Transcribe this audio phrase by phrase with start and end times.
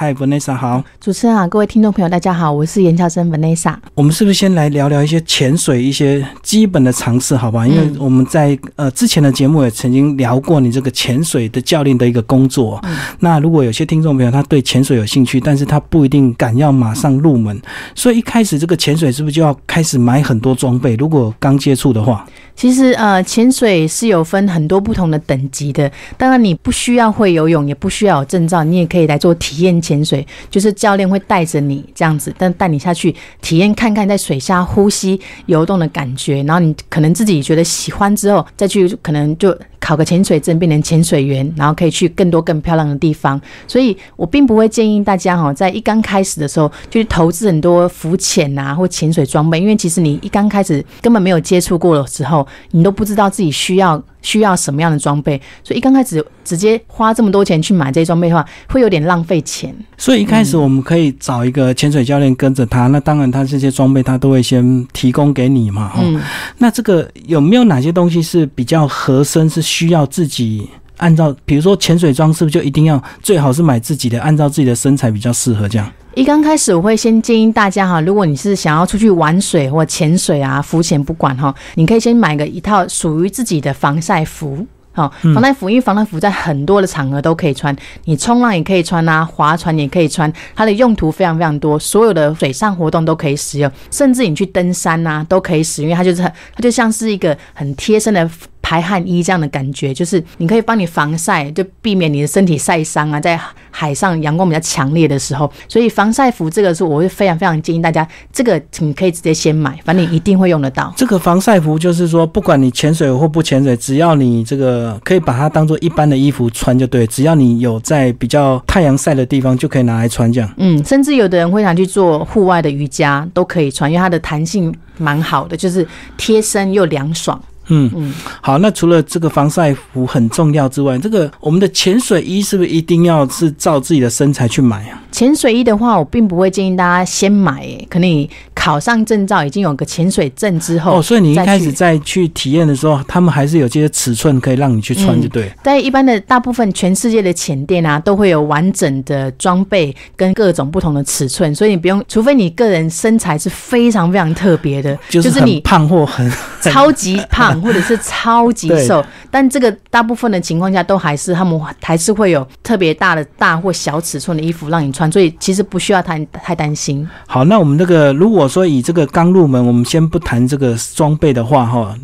[0.00, 3.74] 嗨，Vanessa 好，主持人好，各位听众朋友大家好，我是研究生 Vanessa。
[3.96, 7.66] 我们是不是先来聊聊一些潜水一些基本的常识，好吧？
[7.66, 12.80] 因为我们在呃之前的节目也曾经聊过你这个潜水的教练的一个工作。
[13.18, 17.60] 那如果有些听众朋友他对潜水有兴趣，但是他不一定敢要马上入门，
[17.96, 20.94] 所以一开始这个潜水是不是就要开始买很多装备？
[20.94, 22.24] 如果刚接触的话。
[22.58, 25.88] 其实呃，潜水是有分很多不同的等级的。
[26.16, 30.26] 当然，你不需要会游泳，也不需要有证照，你也可以来做体验潜水。
[30.50, 36.42] 就是教练会带着你这样子，但带你下去体验看看在水下呼吸、游动的感觉。
[36.42, 39.56] 然后你可能自己觉得喜欢之后，再去可能就。
[39.80, 43.40] 考个潜水证，变成潜水员，然后可以去更多更漂亮的地方。
[43.66, 54.02] 所以我并不会建议大家哈，在一刚开始的时候就去投资很多浮潜啊或潜水装备，因为其实你一刚开始根本没有接触过的时候，你都不知道自己需要。
[54.22, 55.40] 需要什么样的装备？
[55.62, 59.74] 所以一刚开始直接花这么多钱去买这些装备的话，会有点浪费钱。
[59.96, 65.92] 所以一开始我们可以找一个潜水教练跟着他，那当然他这些装备他都会先提供给你嘛。
[65.98, 66.20] 嗯，
[66.58, 71.34] 那这个有没有哪些东西是比较合身，是需要自己按照？
[71.44, 75.90] 比如说潜水装是不是就一定要最好是买自己的，按照自己的身材比较适合这样？
[76.18, 84.66] 一刚开始，我会先建议大家哈，如果你是想要出去玩水或潜水啊、浮潜，不管哈，你可以先买个一套属于自己的防晒服。
[84.90, 87.72] 好，防晒服，因为防晒服在很多的场合都可以穿，
[88.06, 98.28] 你冲浪也可以穿啊，划船也可以穿，它的用途非常非常多，所有的水上活动都可以使用，甚至你去登山呐都可以使用，因为它就是它就像是一个很贴身的。
[98.68, 103.18] 排汗衣这样的感觉，就是你可以帮你防晒，就避免你的身体晒伤啊。
[103.18, 110.92] 在海上阳光比较强烈的时候，所以防晒服这个是我会非常非常建议大家，这个你可以直接先买，反正你一定会用得到。
[110.94, 120.54] 这个防晒服就是说，不管你潜水或不潜水，只要你这个可以把它当做一般的衣服穿就对，只要你有在比较太阳晒的地方，就可以拿来穿这样。
[120.58, 127.42] 嗯，甚至有的人会想去做户外的瑜伽，都可以穿，因为它的弹性蛮好的，就是贴身又凉爽。
[127.68, 135.02] 嗯嗯，好，那除了这个防晒服很重要之外，这个我们的潜水衣是不是一定要是照自己的身材去买啊？
[135.12, 145.50] 潜水衣的话，我并不会建议大家先买，可能你考上证照已经有个潜水证之后，哦，所以你一开始在去体验的时候，他们还是有这些尺寸可以让你去穿，就对。
[145.62, 156.30] 但一般的大部分全世界的潜店啊，都会有完整的装备跟各种不同的尺寸，所以你不用，除非你个人身材是非常非常特别的，就是你胖或很
[156.62, 157.57] 超级 胖。
[157.60, 167.08] 或者是超级瘦，但这个大部分的情况下都还是他们还是会有特别大的大或小尺寸的衣服让你穿，所以其实不需要太太担心。
[167.26, 171.94] 好，那我们这个如果说以这个刚入门，我们先不谈这个装备的话，哈，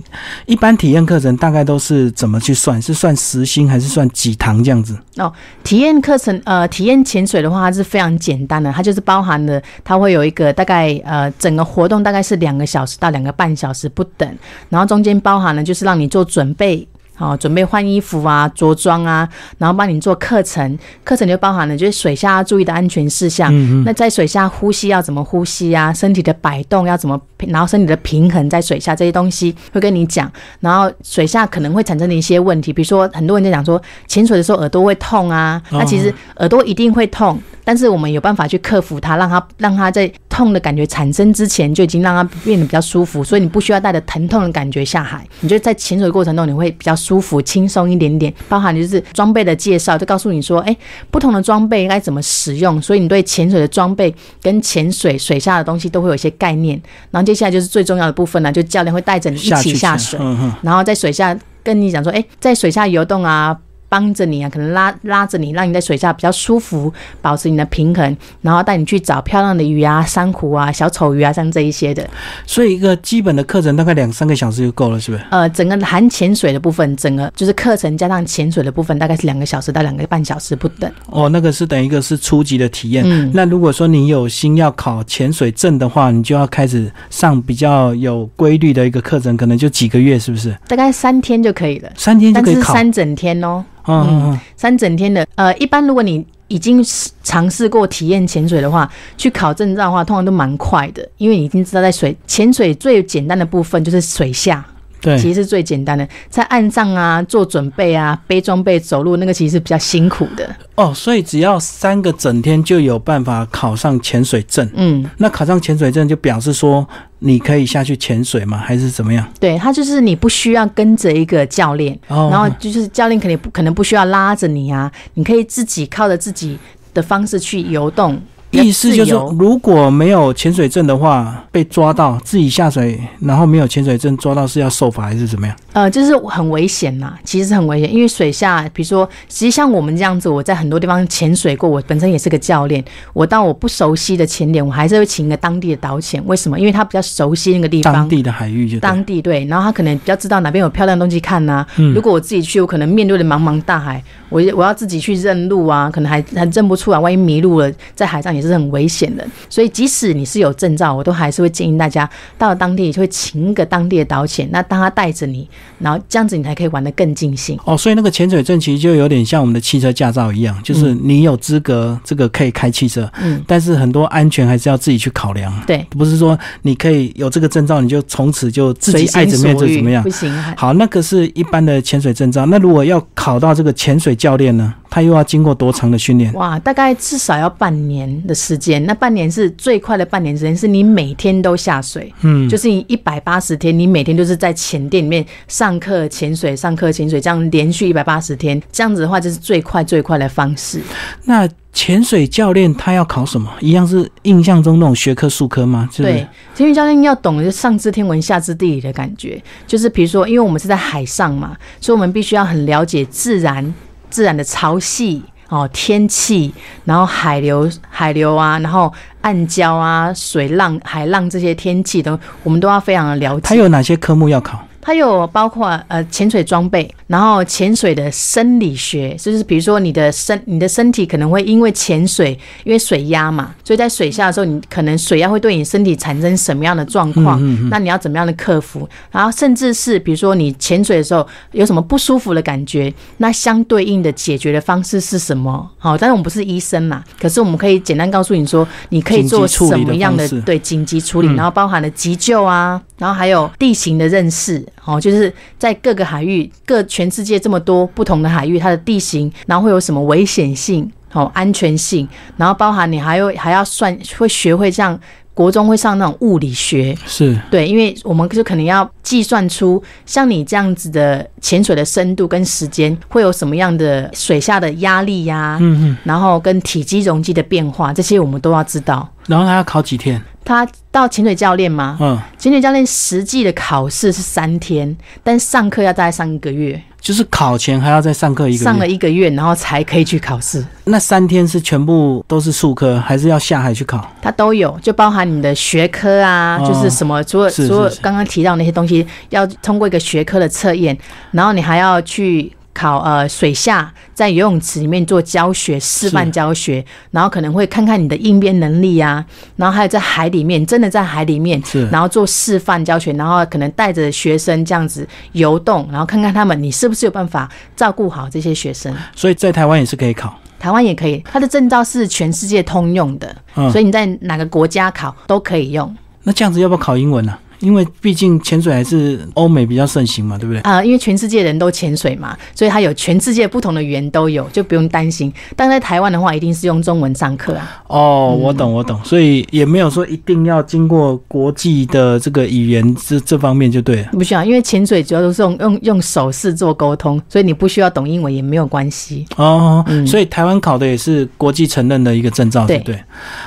[0.47, 2.81] 一般体验课程大概都是怎么去算？
[2.81, 4.97] 是算时薪还是算几堂这样子？
[5.17, 5.33] 哦，
[5.65, 14.39] 体验课程呃，体验潜水的话，它是非常简单的，它就是包含了它会有一个大概呃，整个活动大概是两个小时到两个半小时不等，
[14.69, 16.87] 然后中间包含了就是让你做准备。
[17.17, 19.29] 好，准备换衣服啊，着装啊，
[19.59, 20.77] 然后帮你做课程。
[21.05, 23.53] 课程就包含了就是水下要注意的安全事项。
[23.85, 25.93] 那在水下呼吸要怎么呼吸啊？
[25.93, 27.21] 身体的摆动要怎么？
[27.51, 30.31] 然后身体的平衡在水下这些东西会跟你讲。
[30.61, 35.63] 然后水下可能会产生的一些问题，比如说很多人在讲说潜水的时候耳朵会痛啊。
[35.71, 43.23] 那其实耳朵一定会痛，但是我们有办法去克服它，让它让它在痛的感觉产生之前就已经让它变得比较舒服。
[43.23, 45.25] 所以你不需要带着疼痛的感觉下海。
[45.41, 46.93] 你就在潜水过程中你会比较。
[47.05, 50.75] 舒服、轻松一点点，包含就是装备的介绍，就告诉你说，哎，
[51.11, 56.81] 不同的装备应该怎么使用，所以你对潜水的装备跟潜水水下的东西都会有一些概念。
[57.11, 60.17] 然后接下来就是最重要的部分了，就教练会带着你一起下水，
[60.63, 63.59] 然后在水下跟你讲说，哎，在水下游动啊。
[63.95, 72.05] 帮着你啊，可能拉拉着你，让你在水下比较舒服，保持你的平衡，然后带你去找漂亮的鱼啊、珊瑚啊、小丑鱼啊，像这一些的。
[72.45, 75.23] 所以一个基本的课程大概两三个小时就够了，是不是？
[75.31, 80.91] 呃，整个含潜水的部分，整个就是课程加上潜水的部分，大概是两个小时到两个半小时不等。
[81.07, 83.05] 哦，那个是等一个是初级的体验。
[83.07, 83.31] 嗯。
[83.33, 90.53] 那如果说你有心要考潜水证的话，你就要开始上比较有规律的一个课程，可能就几个月，是不是？
[90.67, 91.93] 大概三天就可以了。
[91.95, 92.75] 三天就可以考。
[92.75, 93.65] 三整天哦。
[93.87, 96.85] 嗯，三整天的，呃，一般如果你已经
[97.23, 104.65] 尝试过体验潜水的话，去考证照的话，通常都蛮快的，因为你已经知道在水潜水最简单的部分就是水下。
[105.01, 114.69] 对，其实是最简单的，在岸上啊做准备啊背装备走路那个其实是比较辛苦的哦，所以只要三个整天就有办法考上潜水证。
[114.75, 116.87] 嗯，那考上潜水证就表示说
[117.21, 118.59] 你可以下去潜水吗？
[118.59, 119.27] 还是怎么样？
[119.39, 126.59] 对，他就是你不需要跟着一个教练，然后就是教练肯定不可能不需要拉着你啊，你可以自己靠着自己。
[126.95, 128.17] 的方式去游动。
[128.63, 135.57] 意思就是说，如果没有潜水证的话，被抓到自己下水，然后没有潜水证抓到是要受罚还是怎么样？
[135.73, 146.23] 呃，就是很危险呐，其实很危险，因为水下，比如说，其实像我们这样子，我在很多地方潜水过，我本身也是个教练，我到我不熟悉的潜点，我还是会请一个当地的导潜。
[146.27, 146.59] 为什么？
[146.59, 151.67] 因为他比较熟悉那个地方，当地的海域就当地对，然后他可能比较知道哪边有漂亮 东西看呐。
[151.95, 159.27] 如果我自己去，我可能面对的茫茫大海，我我要自己去认路啊，可能还还认不出来，万一迷路了，在海上也是很危险的。
[159.49, 165.49] 所以即使你是有证照，我都还是会建议大家到了当地就会请一个当地的导潜，那当他带着你。
[165.79, 180.33] 然后这样子你才可以玩得更尽兴哦，所以那个潜水证其实就有点像我们的汽车驾照一样，就是你有资格这个可以开汽车，嗯，但是很多安全还是要自己去考量，对，不是说你可以有这个证照你就从此就自己爱怎么样就怎么样，不行。
[180.57, 186.33] 好，那个是一般的潜水证照，那如果要考到这个潜水教练呢，他又要经过多长的训练？
[186.35, 195.79] 哇，大概至少要半年的时间，那半年是最快的半年时间，是你每天都下水，嗯，就是你一百八十天，你每天就是在潜店里面上。
[195.85, 200.81] 课潜水，上课潜水，这样连续一百八十天，这样子的话就是最快最快的方式。
[201.25, 203.51] 那潜水教练他要考什么？
[203.61, 205.87] 一样是印象中那种学科、术科吗？
[205.95, 209.39] 对，潜水教练要懂的就上知天文，下知地理的感觉。
[209.67, 213.75] 就是比如说，因为我们是在海上嘛，所以我们必须要很了解自然、
[214.09, 216.53] 自然的潮汐哦、天气，
[216.85, 223.43] 然后海流、海流啊，然后暗礁啊、水浪、海浪这些天气都，我们都要非常的了解。
[223.45, 224.59] 它有哪些科目要考？
[224.85, 237.41] 它有包括呃潜水装备，然后潜水的生理学，就是比如说你的身你的身体可能会因为潜水，因为水压嘛，所以在水下的时候，你可能水压会对你身体产生什么样的状况？
[237.71, 238.87] 那你要怎么样的克服？
[239.11, 245.67] 然后甚至是比如说你潜水的时候有什么不舒服的感觉，那相对应的解决的方式是什么？
[245.79, 254.63] 好，但是我们不是医生嘛，可是我们可以简单告诉你说，你可以做什么样的对紧急处理，然后包含了急救啊，然后还有地形的认识。
[254.85, 264.99] 哦，就是在各个海域，各全世界这么多不同的海域，它的地形，然后会有什么危险性，哦，安全性，然后包含你还有还要算，会学会像
[265.33, 279.09] 国中会上那种物理学，是对，因为我们就可能要计算出像你这样子的潜水的深度跟时间，会有什么样的水下的压力呀，嗯嗯，然后跟体积容积的变化，这些我们都要知道。
[279.27, 280.21] 然后他要考几天？
[280.45, 281.97] 他到潜水教练吗？
[282.01, 286.81] 嗯，潜水教练实际的考试是三天，但上课要大概上一个月。
[287.01, 290.65] 就是考前还要再上课一个上了一个月，然后才可以去考试。
[290.85, 294.07] 那三天是全部都是术科，还是要下海去考？
[294.23, 300.97] 它都有，就包含你的学科啊，就是什么，除了除了刚刚提到那些东西，要通过一个学科的测验，
[301.33, 302.53] 然后你还要去。
[302.75, 309.25] 考呃水下在游泳池里面做教学示范教学，然后可能会看看你的应变能力啊，
[309.57, 318.95] 然后还有在海里面真的在海里面，然后做示范教学，然后可能带着学生这样子游动，然后看看他们你是不是有办法照顾好这些学生。
[319.15, 323.35] 所以在台湾也是可以考，台湾也可以，它的证照是全世界通用的，
[323.71, 325.97] 所以你在哪个国家考都可以用。
[326.25, 327.39] 那这样子要不要考英文呢？
[327.61, 330.61] 因为毕竟潜水还是欧美比较盛行嘛，对不对？
[330.61, 335.33] 啊，因为全世界人都潜水嘛，所以它有全世界不同的语言都有，就不用担心。
[335.57, 337.83] 但在台湾的话，一定是用中文上课啊。
[337.87, 344.09] 哦，我懂，我懂，所以也没有说一定要经过国际的这个语言这这方面就对了。
[344.13, 349.27] 不需要，因为潜水主要都是用用用手势做沟通，所以你不需要懂英文也没有关系。
[349.37, 352.99] 哦，所以台湾考的也是国际承认的一个证照，对不对？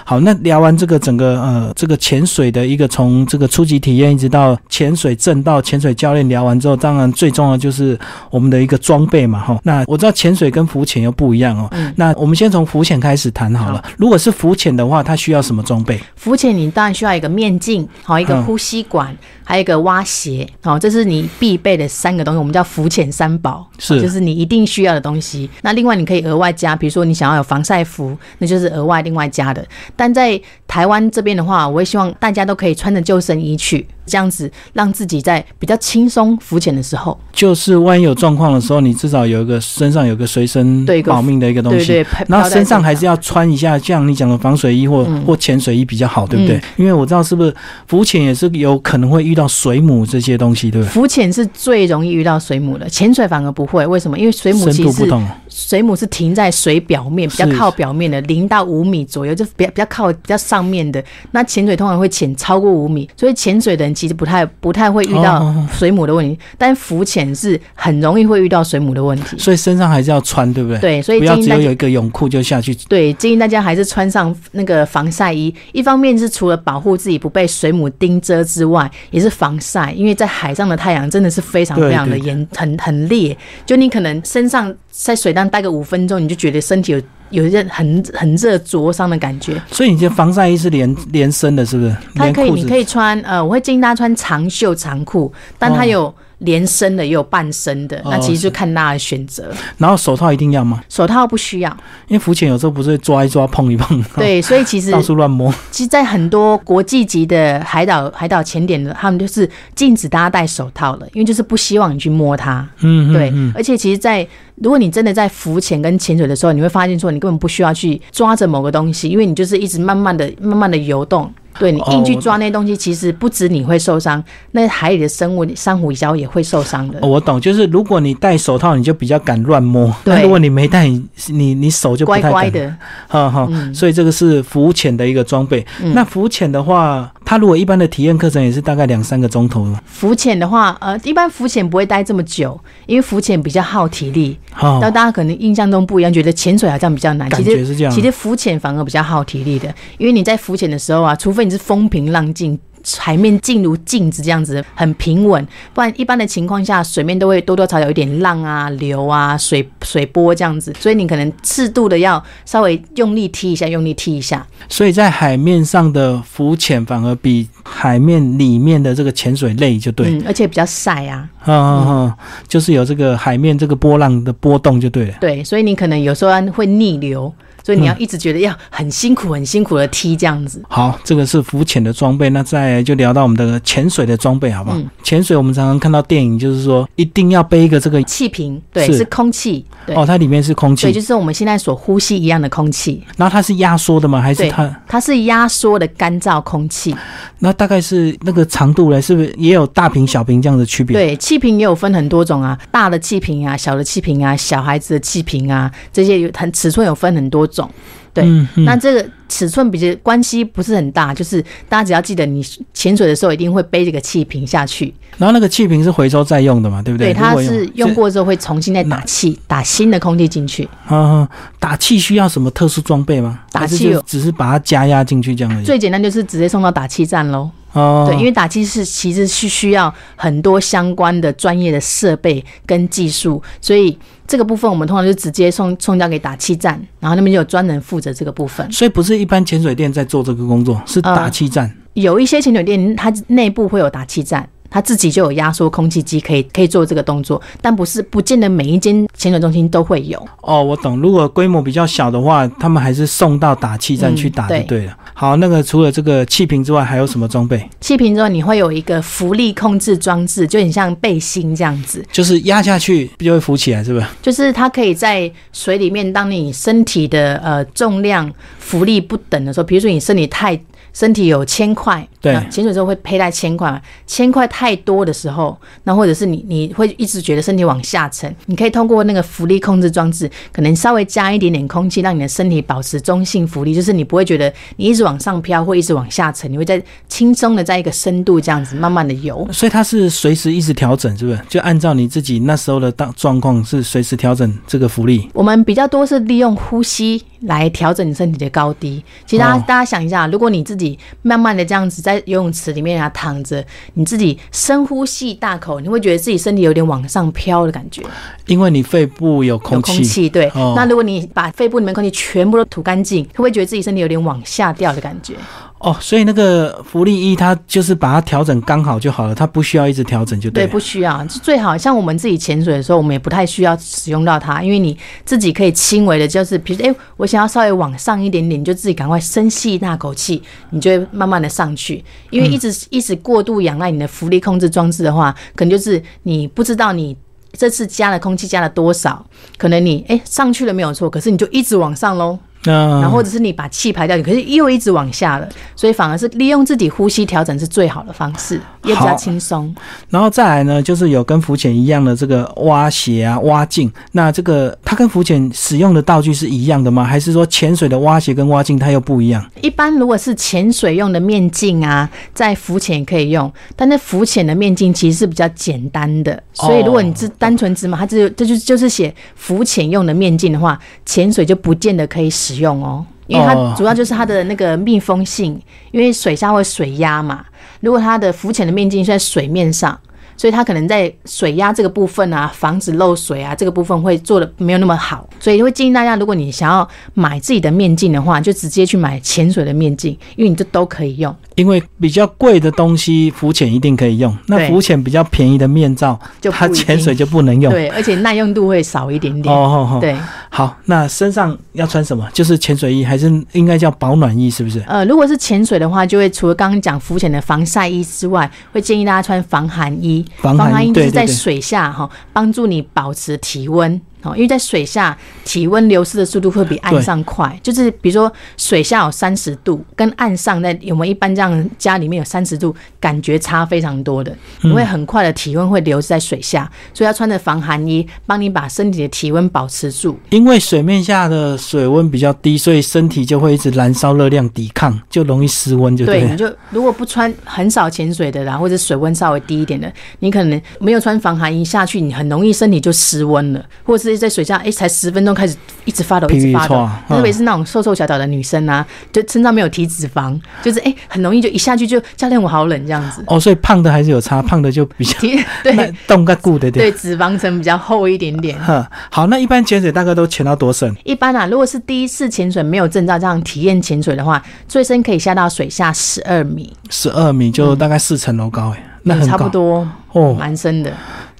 [0.03, 4.07] 好，那聊完这个整个呃这个潜水的一个从这个初级体验。
[4.17, 7.95] 一直到潜水证到潜水教练聊完之后，当然最重要就是
[8.31, 9.59] 我们的一个装备嘛，哈。
[9.63, 11.69] 那我知道潜水跟浮潜又不一样哦。
[11.97, 13.83] 那我们先从浮潜开始谈好了。
[13.97, 15.99] 如果是浮潜的话，它需要什么装备？
[16.15, 25.49] 浮潜你当然需要一个面镜，好一个呼吸管，还有一个蛙鞋，好，这是你必备的三个东西，我们叫浮潜三宝，是就是你一定需要的东西。
[25.61, 29.63] 那另外你可以额外加，比如说你想要有防晒服，那就是额外另外加的。
[29.95, 33.86] 但在台湾这边的话，我也希望大家都可以穿着救生衣去。
[34.05, 41.87] 这样子让自己在比较轻松浮潜的时候，就是万一有状况的时候，你至少有一个身上有个随身保命的一个东西。
[41.87, 46.61] 对对，然后身上还是要穿一下，像你讲的防水衣或或潜水衣比较好，对不对？
[46.77, 47.53] 因为我知道是不是
[47.87, 50.91] 浮潜也是有可能会遇到水母这些东西，对不对？
[50.91, 53.85] 浮潜是最容易遇到水母的，潜水反而不会。
[53.85, 54.17] 为什么？
[54.17, 55.11] 因为水母其实
[55.57, 61.03] 水母是停在水表面，比较靠表面的，零到五米左右，就比较比较靠比较上面的。
[61.31, 69.35] 那潜水通常会潜超过五米，所以潜水的人其实不太不太会遇到水母的问题，但浮潜是很容易会遇到水母的问题。
[69.39, 70.79] 所以身上还是要穿，对不对？
[70.79, 72.75] 对，所以不要只有有一个泳裤就下去。
[72.87, 75.51] 对，建议大家还是穿上那个防晒衣。
[75.71, 83.35] 一方面是除了保护自己不被水母叮蛰之外，也是防晒，因为在海上的太阳真的是非常非常的严，很很烈。
[83.65, 89.61] 就你可能身上在水当待个五分钟，你就觉得身体有有一些很很热灼伤的感觉。
[89.71, 91.95] 所以你这防晒衣是连连身的，是不是？
[92.15, 96.13] 它可以，你可以穿呃，我会建议大家穿长袖长裤，但它有。
[96.39, 99.51] 连身的也有半身的，那其实就看大家的选择。
[99.77, 100.83] 然后手套一定要吗？
[100.87, 101.77] 手套不需要，
[102.07, 104.03] 因为浮潜有时候不是抓一抓、碰一碰。
[104.15, 105.51] 对，所以其实到处乱摸。
[105.71, 112.67] 其实，在很多国际级的海岛海岛潜点的，他们就是禁止大家戴手套了，因为就是不希望你去摸它。
[112.81, 113.33] 嗯，对。
[113.55, 121.33] 而且，其实，在如果你真的在浮潜跟潜水的时候，你会发现说，你根本不需要去抓着某个东西，因为你就是一直慢慢的、慢慢的游动。
[121.59, 126.99] 对你硬去抓那东西，其实不止你会受伤，那海里的生物珊瑚礁也会受伤的。
[127.01, 130.87] 我懂，就是如果你戴手套，你就比较敢乱摸；那如果你没戴，
[131.27, 132.73] 你你手就乖乖的。
[133.07, 135.65] 哈哈，所以这个是浮潜的一个装备。
[135.93, 139.67] 那浮潜的话，它如果一般的体验课程也是大概两三个钟头。
[139.85, 144.37] 浮潜的话，呃，一般浮潜不会待这么久，因为浮潜比较耗体力。
[144.53, 147.27] 好，那大家可能印象中不一样，觉得潜水好像比较难。
[147.27, 147.93] 感觉是这样。
[147.93, 149.67] 其实浮潜反而比较耗体力的，
[149.97, 152.57] 因为你在浮潜的时候啊，除非你是风平浪静。
[152.99, 155.45] 海面静如镜子这样子，很平稳。
[155.73, 160.73] 不然一般的情况下，水面都会多多少少有一点浪啊、流啊、水水波这样子。
[160.79, 164.45] 所以你可能适度的要稍微用力踢一下，用力踢一下。
[164.69, 170.07] 所以在海面上的浮潜反而比海面里面的这个潜水累，就对。
[170.09, 171.27] 嗯，而且比较晒啊。
[171.45, 172.13] 嗯嗯嗯，
[172.47, 175.13] 就是有这个海面这个波浪的波动就对了。
[175.19, 177.33] 对，所以你可能有时候会逆流。
[177.67, 180.63] 所以你要一直觉得要很辛苦、很辛苦的踢这样子。
[180.69, 182.29] 好，这个是浮潜的装备。
[182.29, 184.77] 那再就聊到我们的潜水的装备，好不好？
[185.03, 189.65] 潜水我们常常看到电影，就是说一定要背一个这个气瓶，对，是空气。
[189.87, 193.03] 哦，它里面是空气，对，就是我们现在所呼吸一样的空气。
[193.17, 194.21] 然后它是压缩的吗？
[194.21, 194.73] 还是它？
[194.87, 196.95] 它是压缩的干燥空气。
[197.39, 199.01] 那大概是那个长度呢？
[199.01, 200.95] 是不是也有大瓶、小瓶这样的区别？
[200.95, 207.69] 对，气瓶也有分很多种啊，大的气瓶啊，小的气瓶啊，小孩子的气瓶啊，这些有很尺寸有分很多种。
[208.13, 208.25] 对，
[208.65, 214.91] 那这个尺寸比较关系不是很大，就是大家只要记得，你潜水的时候一定会背这个气瓶下去。
[215.19, 217.09] 然后那个气瓶是回收再用的嘛，对不对？
[217.09, 220.67] 对，它是用过之后会重新再打气，打新的空气进去。
[220.89, 221.27] 嗯，
[221.59, 223.41] 打气需要什么特殊装备吗？
[223.51, 225.63] 打气只是把它加压进去这样而已。
[225.63, 227.51] 最简单就是直接送到打气站喽。
[227.73, 233.95] 哦，对，因为打气是其实是需要很多相关的专业的设备跟技术，所以
[234.27, 238.69] 这个部分我们通常就直接送送交给打气站，然后那边就有专人负责这个部分。
[238.71, 241.73] 所以不是一般潜水店在做这个工作，是打气站。
[241.93, 244.47] 有一些潜水店它内部会有打气站。
[244.69, 250.23] 它自己就有压缩空气机，可以可以做这个动作，但不是不见得每一间潜水中心都会有。
[250.41, 250.99] 哦，我懂。
[250.99, 254.97] 如果规模比较小的话，他们还是送到打气站去打就对了。
[255.13, 257.67] 好，那个除了这个气瓶之外，还有什么装备？
[257.79, 264.05] 气瓶之外，你会有一个浮力控制装置，就很像背心这样子，就是压下去就会浮起来，是不是？
[264.21, 270.59] 就是它可以在水里面，当你身体的呃重量浮力不等的时候，比如说你身体太。
[270.93, 273.81] 身体有铅块，对，潜水时候会佩戴铅块嘛？
[274.05, 289.47] 铅块太多的时候，那或者是你你会一直觉得身体往下沉，你可以通过那个浮力控制装置，可能稍微加一点点空气，让你的身体保持中性浮力，就是你不会觉得你一直往上飘，或一直往下沉，你会在轻松的在一个深度这样子慢慢的游。
[289.51, 291.39] 所以它是随时一直调整，是不是？
[291.47, 295.29] 就按照你自己那时候的当状况是随时调整这个浮力。
[295.33, 299.03] 我们比较多是利用呼吸来调整你身体的高低。
[299.25, 303.63] 其实大家大家想一下，如果你自己慢慢的这样子在游泳池里面啊躺着，
[303.93, 308.01] 你自己深呼吸大口，你会觉得自己身体有点往上飘的感觉，
[308.45, 309.93] 因为你肺部有空气。
[309.93, 315.33] 空气对，那如果你把肺部里面空气全部都吐干净，会不会觉得自己身体有点往下掉的感觉？
[315.79, 320.65] 哦，所以那个浮力一它就是把它调整刚好就好了，它不需要一直调整就对。
[320.65, 330.41] 对，不需要，最好像我们自己潜水的时候，我们也不太需要使用到它，因为你自己可以轻微的，就是比如说，哎，我想要稍微往上一点点，你就自己赶快深吸一大口气，
[330.71, 332.03] 你就会慢慢的上去。
[332.31, 337.15] 因为一直一直过度仰赖你的浮力控制装置的话，可能就是你不知道你
[337.53, 339.23] 这次加了空气加了多少，
[339.57, 342.39] 可能你哎上去了没有错，可是你就一直往上喽。
[342.67, 349.73] 那然后或者是你把气排掉，你可是又一直往下了，所以反而是利用自己呼吸调整是最好的方式，也比较轻松。
[350.09, 353.91] 然后再来呢，就是有跟浮潜一样的这个蛙鞋啊、蛙镜。
[354.11, 357.03] 那这个它跟浮潜使用的道具是一样的吗？
[357.03, 359.43] 还是说潜水的蛙鞋跟蛙镜它又不一样？
[359.61, 373.05] 一般如果是潜水用的面镜啊，在浮潜也可以用，但是浮潜的面镜其实是比较简单的，所以如果你只单纯只买它只有这就就是写浮潜用的面镜的话，潜水就不见得可以使用哦。
[373.27, 375.61] 因为它哦主要就是它的那个密封性，
[375.91, 377.45] 因为水下会水压嘛。
[377.81, 379.99] 如果它的浮潜的面镜是在水面上，
[380.37, 396.19] 所以它可能在水压这个部分啊，防止漏水啊，这个部分会做的没有那么好，所以会建议大家，如果你想要买自己的面镜的话，就直接去买潜水的面镜，因为你这都可以用，因为比较贵的东西浮潜一定可以用，那浮潜比较便宜的面罩，
[396.51, 397.73] 它潜水就不能用。
[397.73, 399.55] 对，而且耐用度会少一点哦点。
[399.55, 400.15] 哦哦，对，
[400.49, 402.27] 好，那身上要穿什么？
[402.31, 404.49] 就是潜水衣，还是应该叫保暖衣？
[404.49, 404.79] 是不是？
[404.87, 410.23] 呃，如果是潜水的话，就会除了刚刚讲浮潜的防晒衣之外，会建议大家穿防寒衣。
[410.37, 411.25] 防寒衣，衣就是在。
[411.37, 414.01] 水下哈，帮助你保持体温。
[414.23, 424.31] 哦，因为在水下体温流失的速度会比岸上快，就是比如说水下有三十度，跟岸上在我们一般这样家里面有三十度，感觉差非常多的，
[424.63, 424.71] 嗯。
[424.71, 430.19] 你会很快的体温会流失在水下，所以要穿着防寒衣，帮你把身体的体温保持住。
[430.29, 436.31] 因为水面下的水温比较低，所以身体就会一直燃烧热量抵抗，就容易失温，就对，了。
[436.31, 455.17] 你就如果不穿很少潜水的啦，或者水温稍微低一点的，你可能没有穿防寒衣下去，你很容易身体就失温了，或者是在水下，哎、才十分钟开始一直发抖，一直发抖特别是那种瘦瘦小小的女生啊，就身上没有体脂肪，就是哎、很容易就一下去就教练我好冷这样子，哦，所以胖的还是有差，胖的就比较
[455.63, 458.57] 对动个固的对，脂肪层比较厚一点点。
[458.59, 460.95] 哼，好，那一般潜水大概都潜到多深？
[461.03, 470.35] 一般啊，如果是第一次潜水没有证照这样体验潜水的话，最深可以下到水下十二米，十二米，就大概四层楼高，哎、那差不多哦。
[470.37, 470.91] 蛮深的。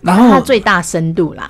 [0.02, 1.50] 然后它最大深度啦，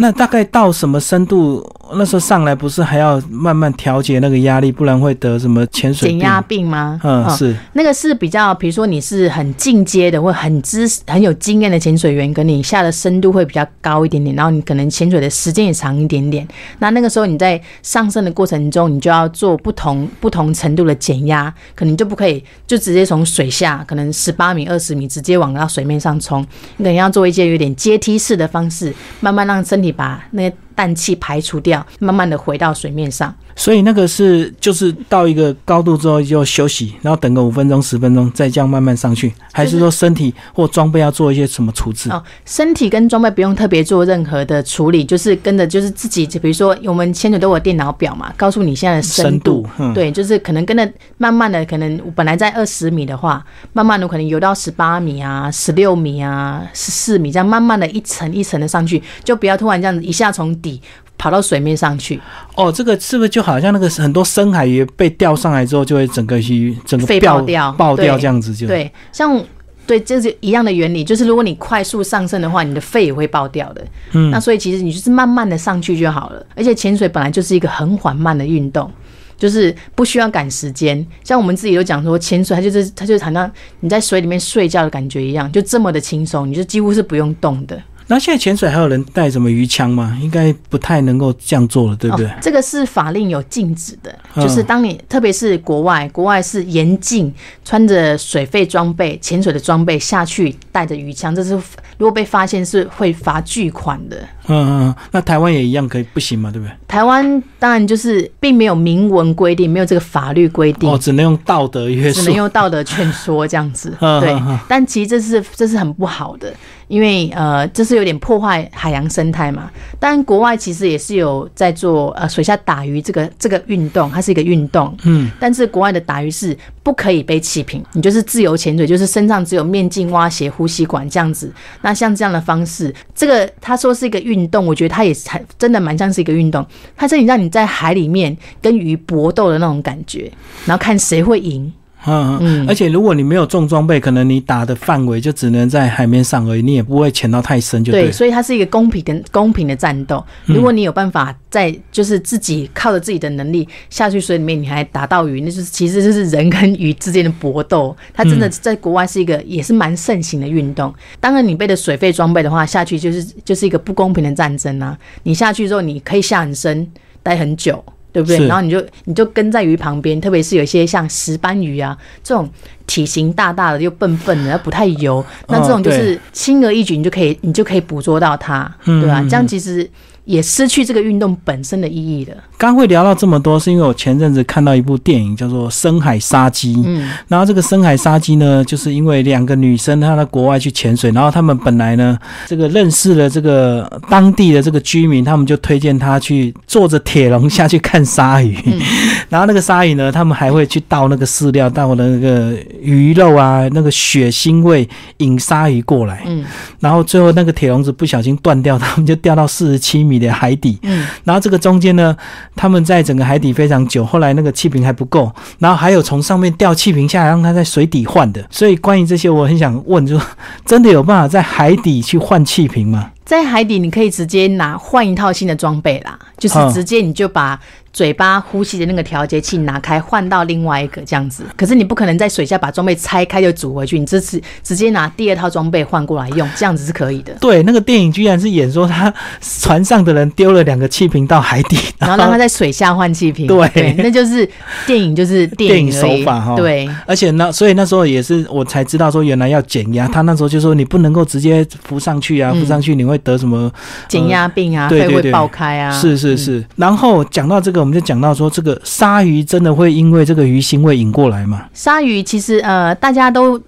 [0.00, 1.68] 那大概到什么深度？
[1.94, 6.10] 那时候上来不是还要慢慢调节那个压力，不然会得什么潜水？
[6.10, 7.00] 减压病吗？
[7.02, 16.46] 嗯，哦是那个是比较，比如说你是很进阶的或很知很有经验的潜水员，跟你下的深度会比较高一点点，然后你可能潜水的时间也长一点点。
[16.78, 26.40] 那那个时候你在上升的过程中，你就要做不同不同程度的减压，可能就不可以就直接从水下可能十八米、二十米直接往到水面上冲，
[26.76, 33.34] 你可能要做一些有点阶梯式的方式，慢慢让身体把那个氮气排除掉，慢慢的回到水面上。
[33.58, 42.08] 所以那个是就是到一个高度之后就休息，然后等个五分钟十分钟，再这样慢慢上去，还是说身体或装备要做一些什么处置？
[42.10, 49.62] 哦，身体跟装备不用特别做任何的处理，就是跟着就是自己，就比如说我们潜水都有电脑表嘛，告诉你现在的深深度。
[49.62, 60.80] 度，嗯，对，就是可能跟着慢慢的，可能本来在二十米的话，慢慢的可能游到十八米啊、十六米啊、十四米，这样慢慢的一层一层的上去，就不要突然这样子一下从底
[61.18, 62.18] 跑到水面上去，
[62.54, 68.66] 哦，这个是不是就好像那个很多深海鱼被钓上来之后，就会整个鱼整个爆爆掉爆掉这样子就？
[68.66, 69.44] 对，像。
[69.88, 73.82] 对，这是一样的原理，就是如果你快速上升的话，你的肺也会爆掉的。
[74.12, 76.44] 嗯那所以其实你就是慢慢的上去就好了。
[76.54, 78.92] 而且潜水本来就是一个很缓慢的运动，
[79.38, 81.02] 就是不需要赶时间。
[81.24, 83.50] 像我们自己都讲说，潜水它就是它就好像
[83.80, 87.82] 你在水里面睡觉的感觉一样，就这么的轻松，你就几乎是不用动的。
[88.08, 90.18] 那现在潜水还有人带什么鱼枪吗？
[90.20, 92.26] 应该不太能够这样做了，对不对？
[92.26, 92.30] 哦？
[92.40, 97.32] 这个是法令有禁止的，嗯就是当你特别是国外，国外是严禁
[97.64, 101.52] 穿着水肺装备、潜水的装备下去带着鱼枪，这是
[101.98, 104.16] 如果被发现是会罚巨款的。
[104.50, 106.72] 嗯嗯嗯，那台湾也一样可以不行嘛，对不对？
[106.88, 110.88] 台湾当然就是并没有明文规定，没有这个法律规定。
[110.88, 112.34] 哦，只能用道德约束只能。
[112.36, 114.34] 用道德劝说这样子 嗯，对。
[114.66, 116.50] 但其实这是这是很不好的，
[116.88, 119.70] 因为呃，这是有点破坏海洋生态嘛。
[120.00, 124.94] 当然，国外其实也是有在做呃水下打鱼这个这个运动，它是一个运动。
[125.04, 131.52] 嗯，但是国外的打鱼是不可以背气瓶，你就是自由潜水，就是身上只有面镜、蛙鞋、呼吸管这样子。
[131.82, 136.66] 那像这样的方式，这个他说是一个运动，我觉得它也是很真的蛮像是一个运动。
[136.96, 140.32] 它这里让你在海里面跟鱼搏斗的那种感觉，
[140.64, 141.72] 然后看谁会赢。
[142.06, 150.24] 嗯嗯，嗯而且如果你没有重装备，可能你打的范围就只能在海面上而已，你也不会潜到太深，就对，所以它是一个公平的公平的战斗。
[150.46, 157.96] 嗯如果你有办法在就是自己靠着自己的能力下去水里面，你还打到鱼，那就是其实就是人跟鱼之间的搏斗。
[158.12, 160.94] 它真嗯的在国外是一个也是蛮盛行的运动。
[161.20, 164.96] 当然，你背的水费装备的话，下去就是就是一个不公平的战争啊！
[165.24, 166.86] 你下去之后，你可以下很深，
[167.22, 167.84] 待很久。
[168.22, 168.48] 对对不对？
[168.48, 172.48] 然后你就你就跟在鱼旁边，特别是有一些像石斑鱼啊这种
[172.86, 179.88] 体型大大的又笨笨的，不太游，那这种就哦是轻而易举，你就可以你就可以捕捉到它，嗯对吧、嗯这样其实
[180.24, 182.36] 也失去这个运动本身的意义了。
[182.58, 186.74] 刚会聊到这么多，是因为我前阵子看到一部电影叫做《深海杀机》。
[186.84, 198.58] 嗯然后这个深海杀机呢，就是因为两个女生她在国外去潜水，然后她们本来呢，这个认识了这个当地的这个居民，他们就推荐她去坐着铁笼下去看鲨鱼。
[198.66, 198.80] 嗯
[199.28, 206.24] 然后那个鲨鱼呢，他们还会去倒那个饲料，倒那个鱼肉啊，那个血腥味引鲨鱼过来。
[206.26, 206.44] 嗯
[206.80, 210.78] 然后最后那个铁笼子不小心断掉，他们就掉到四十七米的海底。
[210.82, 212.16] 嗯然后这个中间呢，
[212.58, 218.44] 他们在整个海底非常久，后来那个气瓶还不够，然后还有从上面掉气瓶下来，让他在水底换的。
[218.50, 220.20] 所以关于这些，我很想问，就
[220.66, 223.12] 真的有办法在海底去换气瓶吗？
[223.24, 227.60] 在海底，你可以直接拿换一套新的装备啦，就是嗯直接你就把
[227.98, 231.42] 嘴巴呼吸的那个调节器拿开，换到另外一个这样子。
[231.56, 237.32] 可是你不可能在水下把装备拆开就煮回去，你这次直接拿第二套装备换过来用，这样子是可以的。
[237.40, 243.96] 对，那个电影居然是演说他 船上的人丢了两个气瓶到海底，然后让他在水下换气瓶，对。
[243.98, 244.48] 那就是
[244.86, 246.54] 电影，就是电影手法哈。
[246.54, 252.60] 对，而且那所以那时候也是我才知道说原来要减压，他那时候就说你不能够直接浮上去啊，嗯。
[252.60, 253.68] 浮上去你会得什么
[254.06, 261.66] 减压病啊，对对对肺会爆开啊，是是是，然后讲到这个，我们就讲到说，这个鲨鱼真的会因为这个鱼腥味引过来吗？
[261.74, 263.60] 鲨鱼其实呃，大家都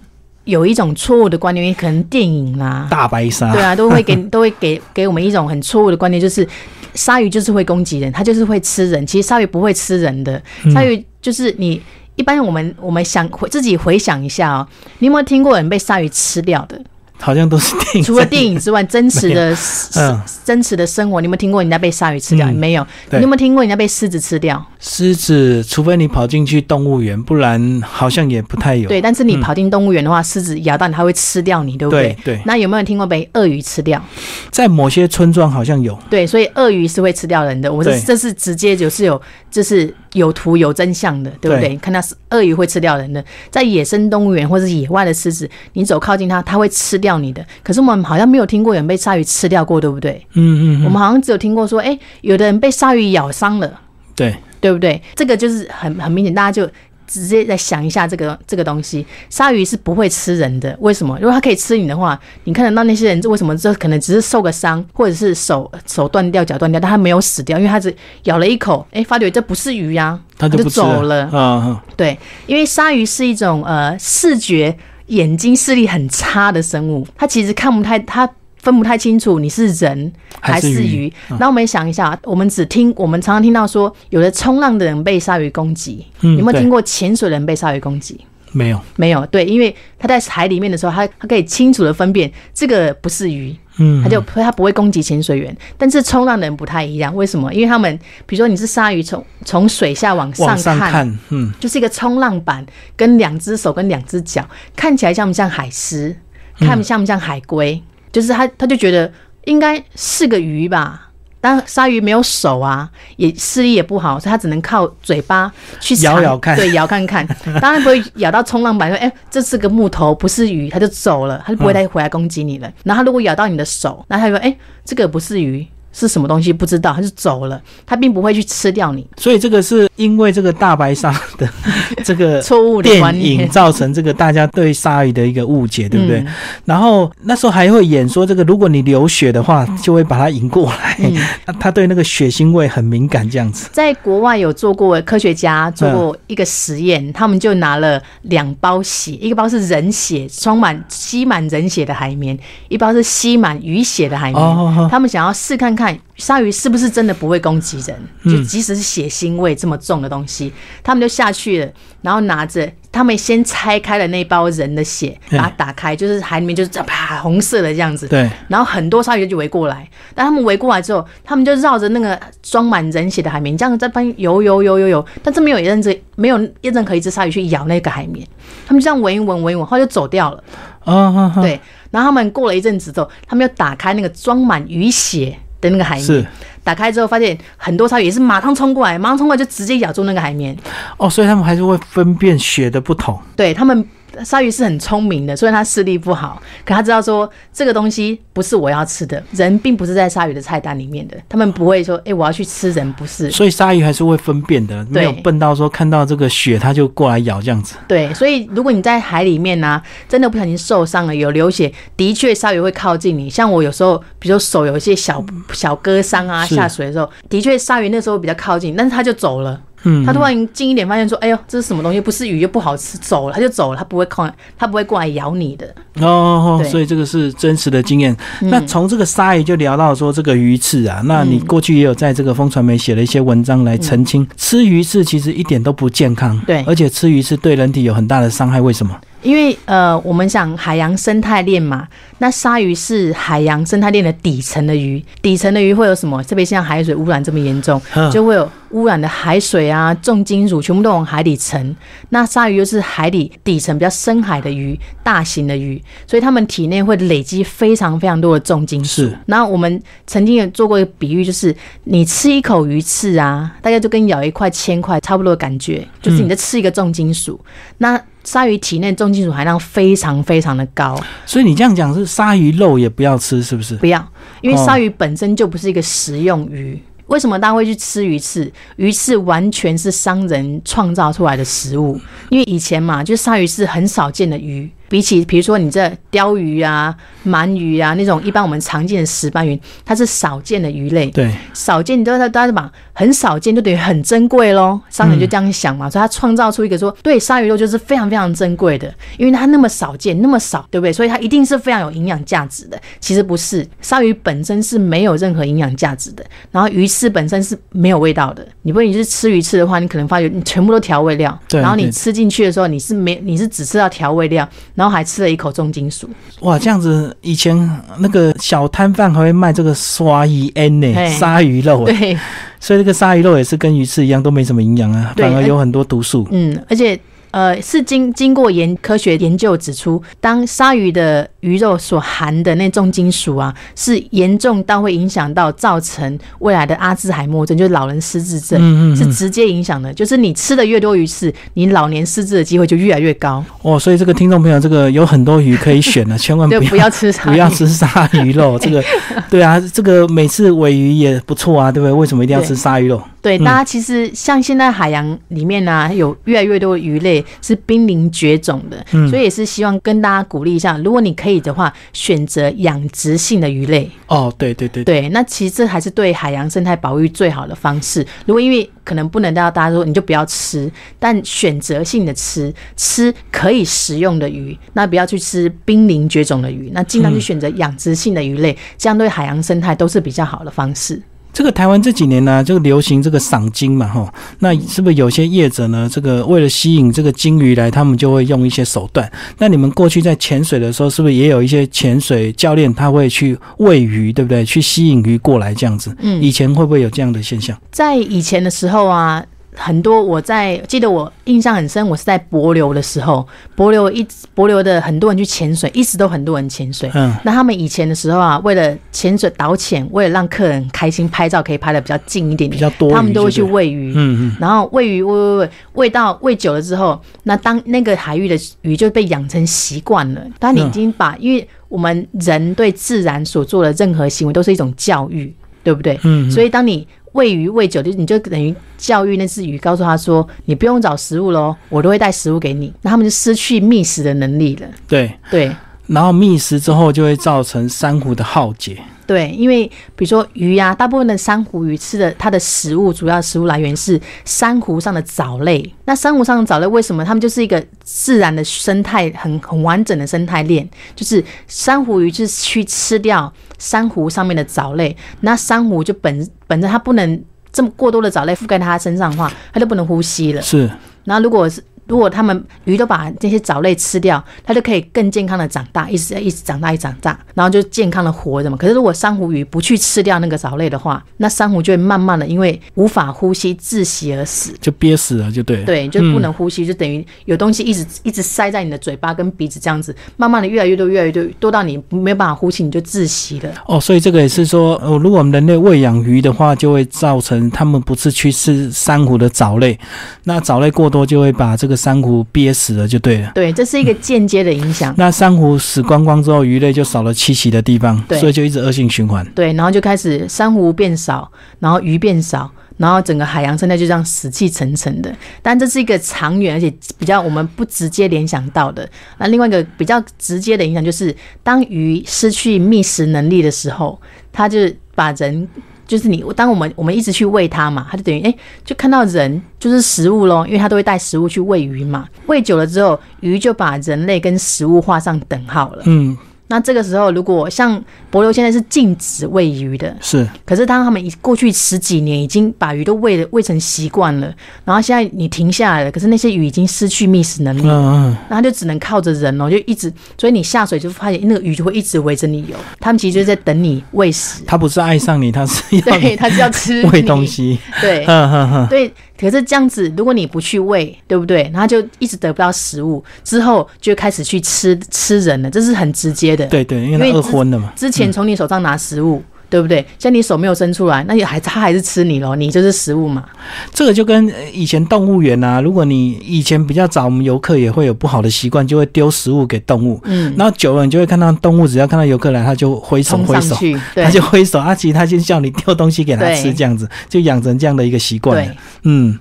[0.45, 6.47] 有一种错误的观念，因为可能电影啦、大白鲨，对啊，都会给 都会给给我们一种很错误的观念，就是
[6.93, 9.05] 鲨鱼就是会攻击人，它就是会吃人。
[9.05, 11.81] 其实鲨鱼不会吃人的，嗯鲨鱼就是你。
[12.17, 14.67] 一般我们我们想回自己回想一下哦，
[14.99, 16.79] 你有没有听过有人被鲨鱼吃掉的？
[17.21, 18.03] 好像都是电影。
[18.03, 19.55] 除了电影之外，真实的
[19.95, 22.49] 嗯真实的生活，你有没有听过人家被鲨鱼吃掉？
[22.51, 22.85] 嗯没有。
[23.11, 24.61] 你有没有听过人家被狮子吃掉？
[24.79, 28.89] 狮子，除非你跑进去动物园，不然好像也不太有。
[28.89, 32.17] 对，但是你跑进动物园的话，狮子咬到你，它会吃掉你，对不对？
[32.23, 34.03] 对对，那有没有听过被鳄鱼吃掉？
[34.49, 35.97] 在某些村庄好像有。
[36.09, 37.71] 对，所以鳄鱼是会吃掉人的。
[37.71, 41.69] 我这这是直接就是有，就是有图有真相的，对不对？
[41.69, 47.45] 对看到是鳄鱼会吃掉人的，在野生动物园或者是野外的狮子，你走靠近它，它会吃掉你的。
[47.63, 50.25] 可是我们好像没有听过有人被鲨鱼吃掉过，对不对？
[50.33, 53.79] 嗯嗯嗯，我们好像只有听过说，哎、有的人被鲨鱼咬伤了，
[54.15, 55.01] 对，对不对？
[55.15, 56.71] 这个就是很很明显，大家就。
[57.07, 60.73] 直接再想一下这个这个东西，鲨鱼是不会吃人的。
[60.79, 61.13] 为什么？
[61.19, 67.93] 如果它可以吃你的话，你看得到那些人为什么这可能只是受个伤，或者是手手断掉、脚断掉，但他没有死掉，因为他只
[68.23, 71.29] 咬了一口，哎，发觉这不是鱼呀、就它就走了。
[71.33, 74.73] 嗯，对，因为鲨鱼是一种呃视觉
[75.07, 78.29] 眼睛视力很差的生物，它其实看不太它。
[78.61, 81.13] 分不太清楚你是人还是鱼鱼。
[81.39, 88.21] 那我们想一下，我们只听我们常常听到说，有的冲浪的人被鲨鱼攻击，嗯有没有听过潜水的人被鲨鱼攻击？
[88.51, 88.79] 没有。
[88.95, 95.55] 没有，对，因为他在海里面的时候，他他可以清楚的分辨这个不是鱼，嗯，他就他不会攻击潜水员。
[95.77, 97.53] 但是冲浪的人不太一样，为什么？
[97.53, 106.15] 因为他们比如说你是鲨鱼从从水下往上往上看，看，嗯，就是一个冲浪板，跟两只手跟两只脚，看起来像不像海狮？
[106.59, 107.81] 看像不像海龟？
[108.11, 109.11] 就是他他就觉得
[109.45, 111.10] 应该是个鱼吧。
[111.41, 117.27] 但鲨鱼没有手啊，也视力也不好，所以它只能靠嘴巴去咬咬看对，咬看看。
[117.59, 122.71] 当然不会咬到冲浪板，说哎、这是个木头，不是鱼，它就走了，它就不会再回来攻击你了。
[122.83, 129.05] 然后它如果咬到你的手，那它就说哎、这个不是鱼，是什么东西不知道，他就走了，他并不会去吃掉你。
[129.17, 131.47] 所以这个是因为这个大白鲨的
[132.03, 136.19] 这个 错误电影，造成这个大家对鲨鱼的一个误解，对不对？
[136.19, 136.27] 嗯
[136.65, 140.97] 然后那时候还会演说，这个如果你流血的话，就会把它引过来。
[141.59, 143.69] 他对那个血腥味很敏感，这样子。
[143.73, 152.37] 在国外有做过科学家做过一个实验，他们就拿了两包血，一个包是人血，装满吸满人血的海绵，
[152.69, 154.41] 一包是吸满鱼血的海绵。
[154.41, 155.80] 哦，他们想要试看看
[156.17, 160.51] 鲨鱼是不是真的不会攻击人，嗯就即使是血腥味这么重的东西，
[160.83, 162.71] 他们就下去了，然后拿着。
[162.93, 168.05] 他们先拆开了那包人的血，嗯把它打开，就是海里面就是啪红色的这样子。
[168.05, 178.27] 对，然后很多鲨鱼就围过来，但他们围过来之后，他们就绕着那个装满人血的海绵，这样在翻游游游游游，但这没有任只没有任何一只鲨鱼去咬那个海绵，
[178.67, 180.43] 他们就这样闻一闻闻一闻，后来就走掉了。
[180.83, 181.57] 啊对，
[181.91, 186.27] 然后他们过了一阵子之后，他们又打开那个装满鱼血的那个海是绵，
[186.63, 190.57] 打开之后发现很多鲨鱼也是马上冲过来，马上冲过来就直接咬住那个海绵。
[190.97, 193.17] 哦，所以他们还是会分辨血的不同。
[193.35, 193.87] 对他们
[194.23, 203.31] 鲨鱼是很聪明的，虽然它视力不好，可它知道说这个东西不是我要吃的，人并不是在鲨鱼的菜单里面的，他们不会说，哎、我要去吃人，不是。
[203.31, 207.75] 所以鲨鱼还是会分辨的，没有笨到说看到这个血它就过来咬这样子。
[207.87, 213.29] 对，所以如果你在海里面呢、真的不小心受伤了，有流血，的确鲨鱼会靠近你。
[213.29, 219.59] 像我有时候，比如说手有一些小小割伤啊，下水的时候，的确鲨鱼那时候比较靠近，但是它就走了。
[219.83, 221.99] 嗯，他突然近一点，发现说：“哎呦，这是什么东西？
[221.99, 225.73] 不是鱼又不好吃。”走了，他就走了，他不会靠，他不会过来咬你的。
[225.99, 228.15] 哦所以这个是真实的经验。
[228.41, 238.61] 那从这个鲨鱼就聊到说这个鱼刺啊，那你过去也有在这个风传媒写了一些文章来澄清，吃鱼刺其实一点都不健康，嗯对而且吃鱼刺对人体有很大的伤害。
[238.61, 238.95] 为什么？
[239.21, 246.21] 因为呃，我们讲海洋生态链嘛，那鲨鱼是海洋生态链的底层的鱼，底层的鱼会有什么？
[246.23, 251.75] 特别像海水污染这么严重， 嗯就会有污染的海水啊、重金属全部都往海里沉。
[252.09, 259.03] 那鲨鱼又是海里底层比较深海的鱼，大型的鱼，所以它们体内会累积非常非常多的重金属。
[259.03, 267.39] 是然后我们曾经有做过一个比喻，就是你吃一口鱼刺啊，大概就跟咬一块铅块差不多的感觉，就是你在吃一个重金属。
[267.77, 273.75] 那鲨鱼体内重金属含量非常非常的高，所以你这样讲是鲨鱼肉也不要吃，是不是？
[273.77, 274.05] 不要，
[274.41, 276.81] 因为哦鲨鱼本身就不是一个食用鱼。
[277.07, 278.49] 为什么大家会去吃鱼翅？
[278.77, 286.93] 鱼翅完全是商人创造出来的食物，因为以前嘛，就是鲨鱼是很少见的鱼，比起比如说你这鲷鱼啊、
[287.25, 291.09] 鳗鱼啊那种一般我们常见的石斑鱼，它是少见的鱼类。
[291.11, 294.77] 对，少见，你都在大家把很少见就等于很珍贵喽。
[294.89, 300.91] 商人就这样想嘛，所以他创造出一个说，对，鲨鱼肉就是非常非常珍贵的，因为它那么少见，那么少，对不对？
[300.91, 302.77] 所以它一定是非常有营养价值的。
[302.99, 308.45] 其实不是，鲨鱼本身是没有任何营养价值的，然后鱼翅本身是没有味道的。
[308.63, 314.47] 你不你是吃鱼翅的话，你可能发觉你全部都调味料，然后你吃进去的时候，你是没你是只吃到调味料，
[314.81, 316.09] 然后还吃了一口重金属。
[316.39, 317.55] 哇，这样子以前
[317.99, 322.17] 那个小摊贩还会卖这个刷鱼烟呢，鲨鱼肉，哎对，
[322.59, 326.27] 所以这个鲨鱼肉也是跟鱼翅一样都没什么营养啊，反而有很多毒素。
[326.31, 326.99] 嗯，而且
[327.31, 339.93] 呃，是经经过研科学研究指出，当鲨鱼的鱼肉所含的那重金属啊，是严重到会影响到造成未来的阿兹海默症，就是老人失智症，嗯嗯嗯，是直接影响的。
[339.93, 343.43] 就是你吃的越多鱼翅，你老年失智的机会就越来越高。
[343.61, 348.59] 哦，所以这个听众朋友，这个有很多鱼可以选的，千万就不 不要吃鲨不要吃鲨鱼肉。
[348.59, 348.83] 这个，
[349.29, 351.93] 对啊，这个每次尾鱼也不错啊，对不对？
[351.93, 353.01] 为什么一定要吃鲨鱼肉？
[353.21, 363.89] 对，嗯大家其实像现在海洋里面呢、有越来越多的鱼类是濒临绝种的，嗯所以也是希望跟大家鼓励一下，如果你可以的话，选择养殖性的鱼类。
[364.07, 368.05] 哦，对对对，对，那其实这还是对海洋生态保育最好的方式。
[368.25, 381.01] 如果因为可能不能到大家说你就不要吃，但选择性的吃，吃可以食用的鱼，那不要去吃濒临绝种的鱼，那尽量去选择养殖性的鱼类，这样对海洋生态都是比较好的方式。
[381.33, 389.09] 这个台湾这几年呢，就流行这个赏金嘛，哈，那是不是有些业者呢，这个为了吸引这个金鱼来，他们就会用一些手段？
[389.37, 394.43] 那你们过去在潜水的时候，是不是也有一些潜水教练他会去喂鱼，对不对？
[394.43, 395.95] 去吸引鱼过来这样子？
[395.99, 397.57] 嗯以前会不会有这样的现象？
[397.71, 404.03] 在以前的时候啊，很多我在记得我印象很深，我是在帛琉的时候，帛琉一
[404.35, 406.89] 帛琉的很多人去潜水，一直都很多人潜水。
[406.93, 413.91] 嗯，那他们以前的时候啊，为了潜水导潜，为了让客人开心拍照，可以拍的比较近一点点，比较多鱼他们都会去喂鱼。
[413.95, 420.21] 嗯嗯，然后喂鱼喂喂喂喂到喂久了之后，那当那个海域的鱼就被养成习惯了。
[420.39, 425.33] 当你已经把，因为我们人对自然所做的任何行为都是一种教育，
[425.63, 425.95] 对不对？
[426.03, 432.73] 嗯嗯所以当你喂鱼喂久，就你就等于教育那只鱼，告诉他说，你不用找食物喽，我都会带食物给你。
[432.81, 434.67] 那他们就失去觅食的能力了。
[434.87, 435.11] 对。
[435.29, 435.51] 对
[435.87, 438.77] 然后觅食之后，就会造成珊瑚的浩劫。
[439.05, 445.73] 对，因为比如说鱼呀、大部分的珊瑚鱼吃的它的食物主要食物来源是珊瑚上的藻类。
[445.85, 450.67] 那珊瑚上的藻类为什么它们就是一个自然的生态很很完整的生态链？
[450.95, 460.41] 就是珊瑚鱼就是去吃掉珊瑚上面的藻类，那珊瑚就本本身它不能这么过多的藻类覆盖它身上的话，它就不能呼吸了。
[460.41, 460.69] 是，
[461.03, 461.61] 然后如果是
[461.91, 468.55] 如果他们鱼都把这些藻类吃掉，它就可以更健康的长大，一直一直长大，一直长大，然后就健康的活着嘛。
[468.55, 474.53] 可是如果珊瑚鱼不去吃掉那个藻类的话，那珊瑚就会慢慢的因为无法呼吸窒息而死。
[474.61, 475.65] 就憋死了，就对了。
[475.65, 483.51] 对，就不能呼吸，就等于有东西一直一直塞在你的嘴巴跟鼻子这样子，慢慢的越来越多，越来越多，多到你没有办法呼吸，你就窒息了。
[483.67, 489.77] 哦，所以这个也是说，呃，如果我们人类喂养鱼的话，就会造成他们不是去吃珊瑚的藻类，
[490.23, 493.31] 那藻类过多就会把这个珊瑚憋死了，就对了。
[493.33, 494.93] 对，这是一个间接的影响。
[494.97, 499.25] 那珊瑚死光光之后，鱼类就少了栖息的地方，对所以就一直恶性循环。
[499.33, 505.11] 对，然后就开始珊瑚变少，然后鱼变少，然后整个海洋生态就这样死气沉沉的。
[505.41, 508.87] 但这是一个长远而且比较我们不直接联想到的。
[509.17, 513.99] 那另外一个比较直接的影响就是，当鱼失去觅食能力的时候，
[514.31, 514.59] 它就
[514.93, 515.47] 把人。
[515.91, 522.07] 就是你，当我们我们一直去喂它嘛，它就等于哎、就看到人就是食物咯，因为它都会带食物去喂鱼嘛。
[522.27, 525.83] 喂久了之后，鱼就把人类跟食物画上等号了。
[525.87, 526.17] 嗯，
[526.51, 534.31] 那这个时候，如果像博流现在是禁止喂鱼的，是可是当他们已过去十几年已经把鱼都喂了喂成习惯了，
[534.65, 547.57] 然后现在你停下来了，可是那些鱼已经失去觅食能力嗯，嗯，那它就只能靠着人哦，就一直，所以你下水就发现那个鱼就会一直围着你游，他们其实就是在等你喂食，他不是爱上你，他是要 对，你它是要吃喂东，西。
[547.79, 548.03] 对。
[548.05, 551.49] 嗯哼哼，对，可是这样子，如果你不去喂，对不对？
[551.53, 556.47] 然后就一直得不到食物，之后就开始去吃吃人了，这是很直接的。
[556.47, 557.71] 对对，因为饿昏了嘛。
[557.75, 559.85] 之前从你手上拿食物，对不对？
[559.99, 563.25] 像你手没有伸出来，那也还他还是吃你咯，你就是食物嘛。
[563.73, 569.99] 这个就跟呃以前动物园啊，如果你以前比较早，我们游客也会有不好的习惯，就会丢食物给动物。
[570.05, 578.53] 嗯，然后久了，你就会看到动物，只要看到游客来，它就挥手挥手，冲上去， 对它就挥手啊，其实它就叫你丢东西给它吃，这样子就养成这样的一个习惯了。
[578.83, 579.19] 嗯，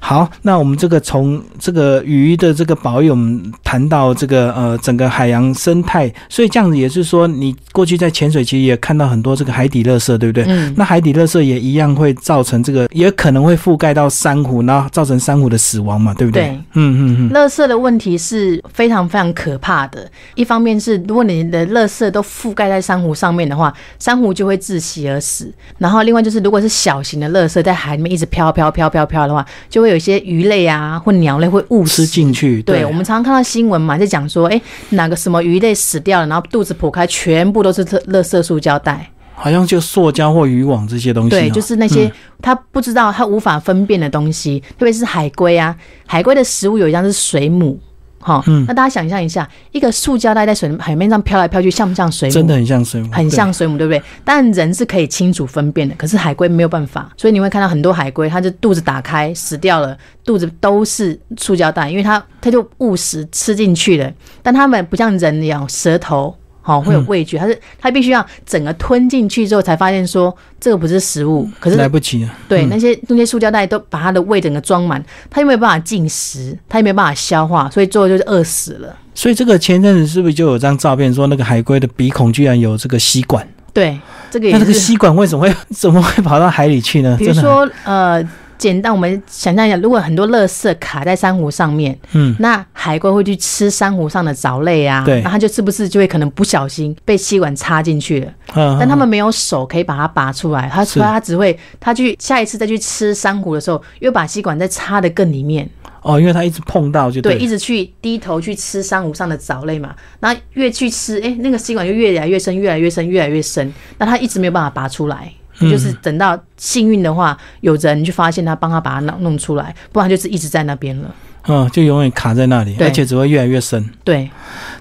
[0.00, 10.44] 好，那我们这个从这个鱼的这个保育，我们谈到这个呃整个海洋生态，所以这样子也是说，你过去在潜水其实也看到很多这个海底垃圾，对不对？
[10.48, 16.42] 嗯，那海底垃圾也一样会造成这个，也可能会覆盖到珊瑚，然后造成珊瑚的死亡嘛，对不对？
[16.42, 20.10] 对嗯嗯嗯，垃圾的问题是非常非常可怕的。
[20.34, 25.52] 一方面是，如果你的垃圾都覆盖在珊瑚上面的话，珊瑚就会窒息而死。
[25.78, 32.16] 然后另外就是，如果是小型的垃圾在海里面一直飘飘飘飘飘的话，就会有一些鱼类啊或鸟类会误吃食。
[32.16, 39.10] 进去，对，我们常常看到新闻嘛，在讲说，哎，哪个什么鱼类死掉了，然后肚子剖开，全部都是垃垃圾塑胶袋。
[39.36, 47.78] 好像就塑胶或渔网这些东西哦、对，就是那些嗯他不知道、他无法分辨的东西，特别是海龟啊，海龟的食物有一样是水母。
[48.18, 52.34] 哈，嗯那大家想象一下，一个塑胶袋在水海面上飘来飘去，像不像水母？
[52.34, 54.02] 真的很像水母，很像水母，对不对？
[54.24, 66.34] 但人是可以清楚分辨的，可是海龟没有办法，所以你会看到很多海龟，它就肚子打开死掉了，肚子都是塑胶袋，因为它它就误食吃进去了，但它们不像人一样舌头。
[66.66, 71.48] 好，会有味觉，它是它必须要整个吞进去之后，才发现说这个不是食物。
[71.60, 72.30] 可是来不及了。
[72.48, 75.00] 对，那些那些塑胶袋都把它的胃整个装满，
[75.30, 78.92] 它又没有办法进食，它又没有办法消化，所以最后就是饿死了。
[79.14, 83.46] 所以这个前阵子是不是就有张照片说那个海龟的鼻孔居然有这个吸管？
[83.72, 83.96] 对，
[84.30, 84.58] 这个也是。
[84.58, 87.16] 那这个吸管为什么会 怎么会跑到海里去呢？
[87.16, 88.20] 比如说，呃，
[88.58, 95.22] 简单我们想象一下，如果很多垃圾卡在珊瑚上面，嗯，那海龟会去吃珊瑚上的藻类啊，对。
[95.22, 101.00] 那它就是不是就会可能不小心被吸管插进去了，嗯但他们没有手可以把它拔出来，它是。
[101.00, 105.68] 它只会它去下一次再去吃珊瑚的时候，又把吸管再插得更里面。
[106.02, 115.32] 哦，因为它一直碰到就对，一直去低头去吃珊瑚上的藻类嘛，然后越去吃，哎、那个吸管就越来越深，越来越深，越来越深，那它一直没有办法拔出来。
[115.60, 121.14] 嗯就是等到幸运的话，有人去发现它，帮他把它弄弄出来，不然就是一直在那边了。
[121.48, 123.88] 嗯，就永远卡在那里，对而且只会越来越深。
[124.02, 124.28] 对，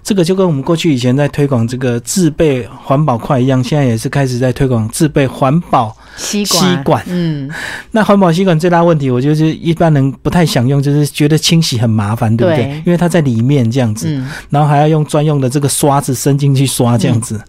[0.02, 5.96] 这个就跟我们过去以前在推广这个自备环保筷一样，现在也是开始在推广自备环保。
[6.18, 7.52] 吸管，吸管嗯，
[7.92, 12.66] 那环保吸管最大问题，我就是一般人不太想用，就是觉得清洗很麻烦，对不对？
[12.66, 17.40] 对因为它在里面这样子，嗯，然后还要用专用的这个刷子伸进去刷这样子。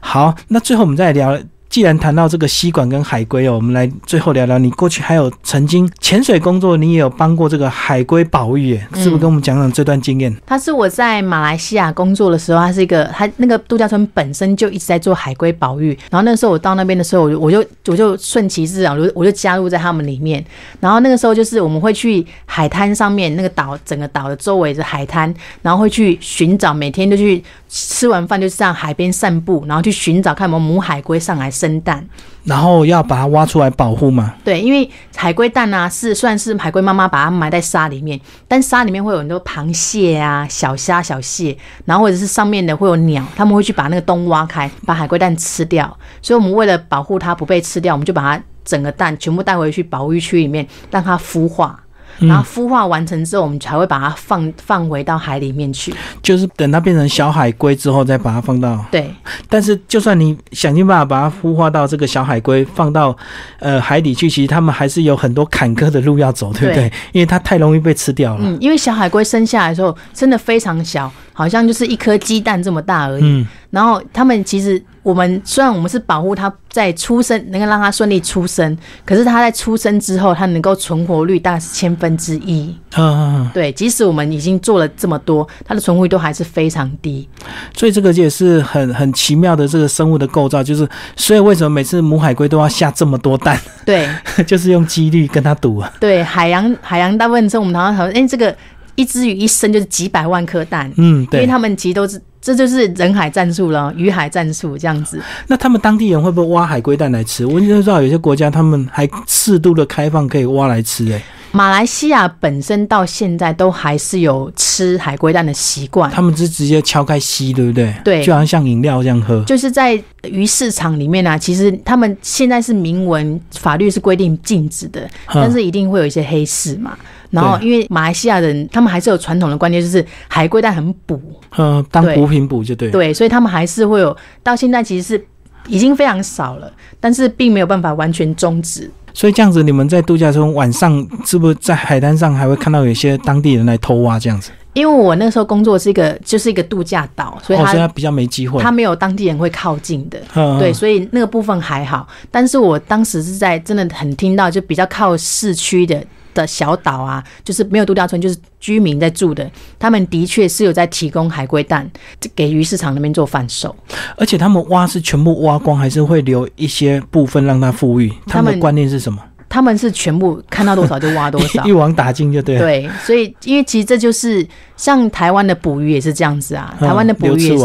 [0.00, 1.38] 好，那最后我们再来聊。
[1.76, 10.34] 既然谈到这个吸管跟海龟哦，我们来最后聊聊你过去还有曾经潜水工作，你也有帮过这个海龟保育耶，是不是跟我们讲讲这段经验？
[10.46, 20.42] 他是我在马来西亚工作的时候，他是一个他那个度假村本身就一直在做海龟保育，然后那时候我到那边的时候，我就我就我就顺其自然，我就我就加入在他们里面，
[20.80, 32.06] 然后那个时候就是我们会去海滩上面那个岛整个岛的周围的海滩，然后会去寻找，每天都去吃完饭就上海边散步，然后去寻找看有没有母海龟上来生蛋。
[32.44, 34.34] 然后要把它挖出来保护嘛？
[34.44, 45.98] 对，因为海龟蛋啊是算是海龟妈妈把它埋在沙里面，但沙里面会有很多螃蟹啊、小虾、小蟹，然后或者是上面的会有鸟，他们会去把那个洞挖开，把海龟蛋吃掉。
[46.22, 51.82] 所以我们为了保护它不被吃掉，我们就把它整个蛋全部带回去保育区里面，让它孵化。
[52.18, 55.94] 然后孵化完成之后，我们才会把它放放回到海里面去。
[56.22, 58.84] 就是等它变成小海龟之后，再把它放到。
[58.90, 59.10] 对。
[59.48, 63.16] 但是，就算你想尽办法把它孵化到这个小海龟放到
[63.58, 66.92] 呃海底去，其实它们还是有很多坎坷的路要走，对不对？
[67.12, 68.40] 因为它太容易被吃掉了。
[68.42, 71.10] 嗯，因为小海龟生下来的时候真的非常小。
[71.38, 73.46] 好像就是一颗鸡蛋这么大而已。
[73.76, 78.74] 然后他们其实，我们虽然我们是保护它在出生，能够让它顺利出生，
[79.04, 82.74] 可是它在出生之后，它能够存活率大概是千分之一。
[82.96, 87.28] 嗯，对，即使我们已经做了这么多，它的存活率都还是非常低。
[87.74, 93.60] 所以这个也是很很奇妙的这个生物的构造，就是所以为什么每次母海龟都要下这么多蛋？
[93.84, 94.08] 对，
[94.46, 95.92] 就是用几率跟它赌啊。
[96.00, 98.56] 对，海洋海洋大部分时候我们常常讨论，哎，这个。
[98.98, 105.20] 一只鱼一生就是几百万颗蛋，嗯，对，因为他们其实都是，这就是人海战术了，鱼海战术这样子。
[105.48, 107.44] 那他们当地人会不会挖海龟蛋来吃？
[107.44, 111.20] 我知道有些国家他们还适度的开放可以挖来吃，哎，
[111.50, 117.92] 马来西亚本身到现在都还是有吃海龟蛋的习惯，他们是直接敲开吸，对不对？
[118.04, 119.42] 对，就好像像饮料这样喝。
[119.42, 126.96] 就是在鱼市场里面呢，其实他们现在是明文法律是规定禁止的，但是一定会有一些黑市嘛。
[127.36, 131.20] 然后，因为马来西亚人他们还是有传统的观念，就是海龟蛋很补，
[131.58, 132.90] 嗯，当补品补就对。
[132.90, 135.26] 对，所以他们还是会有，到现在其实是
[135.68, 138.90] 已经非常少了，但是并没有办法完全终止。
[139.12, 144.50] 所以这样子，你们在度假村晚上是不是在海滩上还会看到有些当地人来偷挖这样子？
[144.74, 150.20] 因为我那时候工作是一个就是一个度假岛，所以他比较没机会，他没有当地人会靠近的，
[150.58, 152.06] 对，所以那个部分还好。
[152.30, 155.98] 但是我当时是在真的很听到，就比较靠市区的。
[156.36, 159.50] 的小岛啊，就是没有度假村，就是居民在住的。
[159.78, 161.90] 他们的确是有在提供海龟蛋
[162.34, 163.74] 给鱼市场那边做贩售。
[164.16, 168.12] 而且他们挖是全部挖光，还是会留一些部分让它富裕？
[168.26, 169.20] 他们的观念是什么？
[169.48, 172.60] 他们是全部看到多少就挖多少， 一网打尽就对了。
[172.60, 176.76] 对，所以因为其实这就是像台湾的捕鱼也是这样子啊。
[176.80, 177.56] 台湾的捕鱼，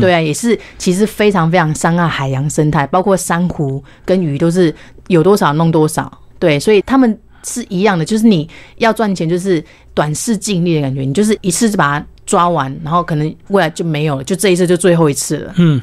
[0.00, 4.72] 对啊，也是其实非常非常伤害海洋生态，包括珊瑚跟鱼都是
[5.08, 6.12] 有多少弄多少。
[6.38, 7.18] 对，所以他们。
[7.44, 9.62] 是一样的，就是你要赚钱，就是
[9.94, 15.54] 短视尽力的感觉，你就是一次就把它抓完，然后可能未来就没有了，就这一次就最后一次了。
[15.56, 15.80] 嗯。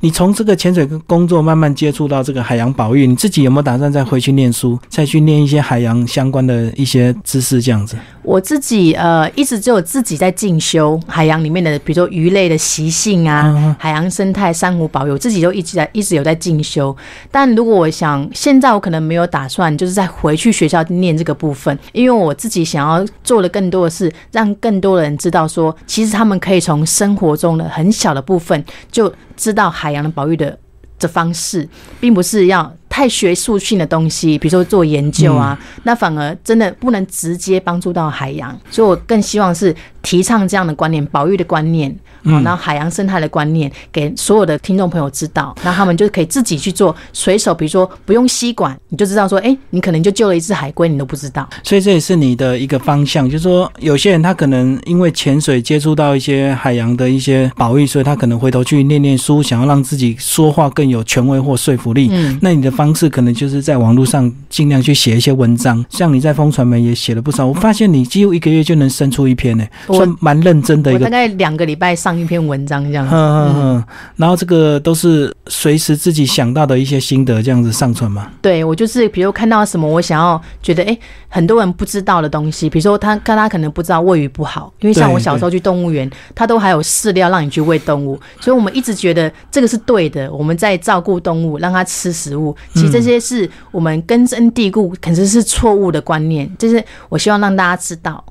[0.00, 7.60] 你从这个潜水工作慢慢接触到这个海洋保育，你自己有没有打算再回去念书，再去念一些海洋相关的一些知识？
[7.62, 16.96] 这样子，我自己呃一直只有自己在进修海洋里面的，比如说鱼类的习性啊，海洋生态、珊瑚保育，我自己就一直在一直有在进修。
[17.30, 29.12] 但如果我想现在我可能没有打算，就是再回去学校念这个部分，因为我自己想要做的更多的是让更多人知道说，其实他们可以从生活中的很小的部分就。
[29.36, 30.58] 知道海洋的保育的
[31.00, 41.92] 这方式，并不是要太学术性的东西，比如说做研究啊，那反而真的不能直接帮助到海洋，所以我更希望是提倡这样的观念，保育的观念。
[42.24, 51.48] 嗯，然后海洋生态的观念给所有的听众朋友知道，那他们就可以自己去做，随手比如说不用吸管，你就知道说，哎，你可能就救了一只海龟，你都不知道。
[51.62, 62.08] 所以这也是你的一个方向，就是说有些人他可能因为潜水接触到一些海洋的一些保育，所以他可能回头去念念书，想要让自己说话更有权威或说服力。
[62.12, 71.04] 嗯，那你的方式可能就是在网络上尽量去写一些文章，像你在风传媒也写了不少，我发现你几乎一个月就能生出一篇呢，算蛮认真的一个。
[71.04, 72.09] 大概两个礼拜上。
[72.10, 73.84] 上一篇文章这样，嗯嗯嗯，
[74.16, 78.28] 然后这个都是随时自己想到的一些心得这样子上传嘛。
[78.42, 80.98] 对我就是比如看到什么我想要觉得哎
[81.28, 92.56] 很多人不知道的东西，比如说他看他可能不知道喂鱼不好，因为像我小时候去动物园，他都还有饲料让你去喂动物，所以我们一直觉得这个是对的，我们在照顾动物，让它吃食物。
[92.74, 98.24] 其实这些是我们根深蒂固，可是是错误的观念，就是我希望让大家知道。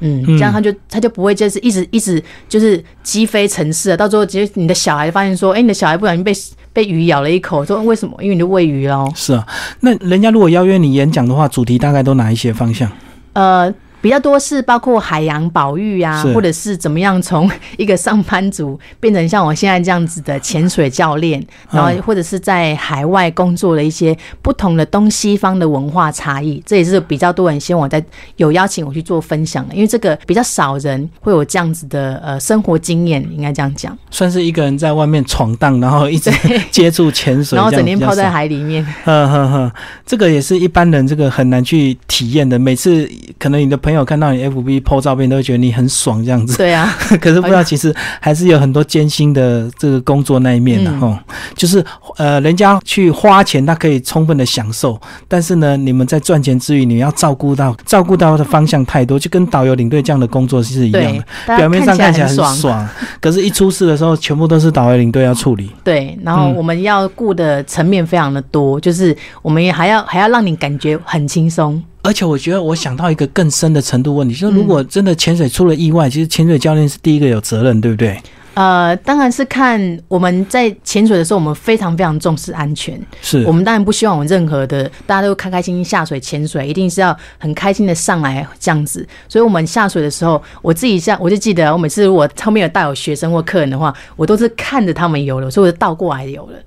[0.00, 6.32] 嗯，这样他就他就不会就是一直一直就是鸡飞城市了，到最后其实你的小孩发现说，哎，你的小孩不小心被
[6.72, 8.16] 被鱼咬了一口，说为什么？
[8.22, 9.10] 因为你喂鱼喽。
[9.14, 9.46] 是啊，
[9.80, 12.90] 那人家如果邀约你演讲的话，主题大概都哪一些方向？
[13.34, 13.72] 呃。
[14.00, 28.02] 比较多是包括海洋保育啊，或者是怎么样从一个上班族变成像我现在这样子的潜水教练，然后或者是在海外工作的一些不同的东西方的文化差异，这也是比较多人希望我在
[28.36, 33.96] 有邀请我去做分享的，因为这个比较少人会有这样子的呃生活经验，应该这样讲。
[34.10, 36.30] 算是一个人在外面闯荡，然后一直
[36.70, 38.84] 接触潜水，然后整天泡在海里面。
[39.04, 39.72] 呵呵呵，
[40.06, 42.58] 这个也是一般人这个很难去体验的。
[42.58, 46.56] 每次可能你的朋朋友看到你 FB PO 照片，都会觉得你很爽这样子。
[46.56, 51.18] 对啊，可是不知道其实还是有很多艰辛的这个工作那一面的哈。
[51.56, 51.84] 就是
[52.16, 61.24] 呃，人家去花钱，他可以充分的享受，但是呢，你们在赚钱之余，你要照顾到照顾到的方向太多，就跟导游领队这样的工作是一样的。
[61.56, 62.88] 表面上看起来很爽，
[63.20, 65.70] 可是一出事的时候，全部都是导游领队要处理。
[65.82, 71.82] 对，然后我们要顾的层面非常的多，就是我们也还要还要让你感觉很轻松。
[72.02, 78.20] 而且我觉得我想到一个更深的程度问题，就是如果真的潜水出了意外，其实潜水教练是第一个有责任，对不对？
[78.54, 83.00] 呃，当然是看我们在潜水的时候，我们非常非常重视安全。
[83.22, 89.06] 是我们当然不希望我们任何的大家都开开心心下水潜水，一定是要很开心的上来这样子。
[89.28, 96.58] 所以，我们下水的时候，我自己下我就记得，我每次我后面有带有学生或客人的话，我都是看着他们游了，所以我就倒过来游了。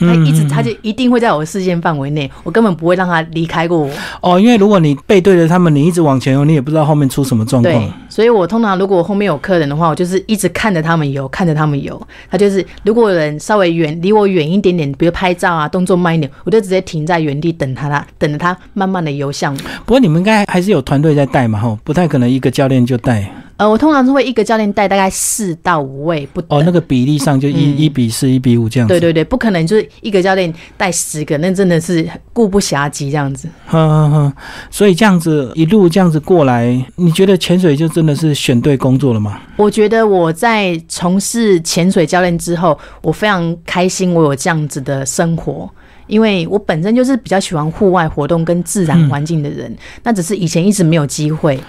[0.00, 3.90] 他一直，他就一定会在我的视线范围内，我根本不会让他离开过我。
[4.20, 7.74] 哦，因为如果你背对着他们，你一直往前游，你也不知道后面出什么状况。
[7.74, 12.00] 对，所以我通常如果后面有客人的话，我就是一直看着他们游，看着他们游。
[12.30, 19.58] 他就是如果有人稍微远离我远一点点，比如拍照啊，动作慢一点，我就直接停在原地等他，啦等着他慢慢的游向我。
[19.84, 23.30] 不过你们应该还是有团队在带嘛，吼，不太可能一个教练就带。
[23.60, 28.94] 呃，我通常是会一个教练带大概四到五位不哦，那个比例上就一一比四、一比五这样子。
[28.94, 33.46] 对对对，不可能就是一个教练带十个，那真的是顾不暇及这样子。
[33.66, 34.32] 哼哼哼，
[34.70, 39.38] 所以这样子一路这样子过来，你觉得潜水就真的是选对工作了吗？
[39.56, 45.68] 我觉得我在从事潜水教练之后，我非常开心，我有这样子的生活，
[46.06, 51.60] 因为我本身就是比较喜欢户外活动跟自然环境的人，那只是以前一直没有机会。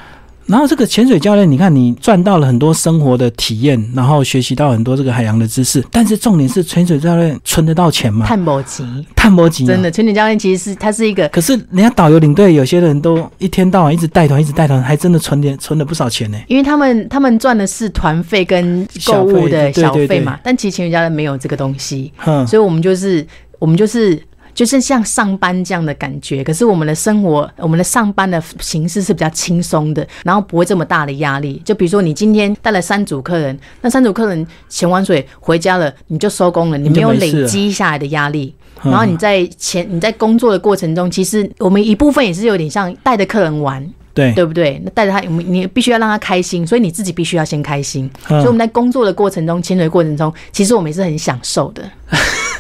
[0.51, 5.81] 然后这个潜水教练，你看你赚到了很多生活的体验，然后学习到很多这个海洋的知识。
[5.89, 8.25] 但是重点是潜水教练存得到钱吗？
[8.25, 8.83] 探博级，
[9.15, 11.25] 探博级，真的潜水教练其实是他是一个。
[11.29, 16.37] 可是人家导游领队有些人都一天到晚一直带团，一直带团，还真的存点存了不少钱呢。
[16.49, 22.11] 因为他们他们赚的是团费跟购物的小费嘛，但其实潜水教练没有这个东西，
[22.45, 23.25] 所以我们就是
[23.57, 24.21] 我们就是。
[24.53, 31.61] 就是像上班这样的感觉，可是我们的生活，我们的上班的形式是比较轻松的，然后不会这么大的压力。
[31.65, 38.53] 就比如说，你今天带了三组客人，那三组客人潜完水回家了，你就收工了，你没有累积下来的压力。
[38.83, 44.81] 然后你在前你在工作的过程中，其实我们一部分也是有点像带着客人玩，对对不对？
[44.83, 48.09] 那带着他，你必须要让他开心，所以你自己必须要先开心。
[48.27, 51.83] 所以我们在工作的过程中，潜水过程中，其实我们也是很享受的。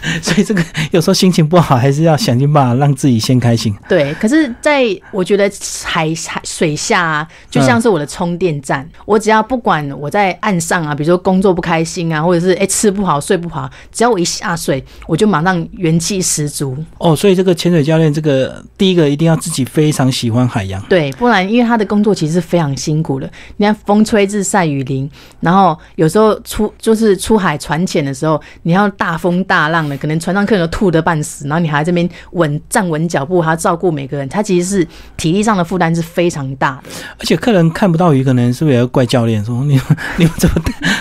[0.21, 3.75] 所以这个有时候心情不好，还是要想尽办法让自己先开心。
[3.87, 5.49] 对，可是在我觉得
[5.83, 8.87] 海海水下啊，就像是我的充电站。
[9.05, 16.75] 我只要不管我在岸上啊，比如说工作不开心啊，或者是哎吃不好睡不好，只要我一下水，我就马上元气十足。
[16.97, 20.81] 哦，所以这个潜水教练，这个第一个一定要自己非常喜欢海洋。
[20.83, 23.29] 对，不然因为他的工作其实是非常辛苦的。
[23.57, 25.09] 你看风吹日晒雨淋，
[25.41, 29.90] 然后有时候出就是出海船潜的时候，你要大风大浪。
[29.97, 34.87] 可能船上客人都吐得半死，然后你还这边稳站稳脚步，还要照顾每个人，他其实是
[35.17, 36.89] 体力上的负担是非常大的。
[37.19, 39.83] 而且客人看不到鱼，可能是不是也要怪教练说 你们
[40.17, 40.55] 你们怎么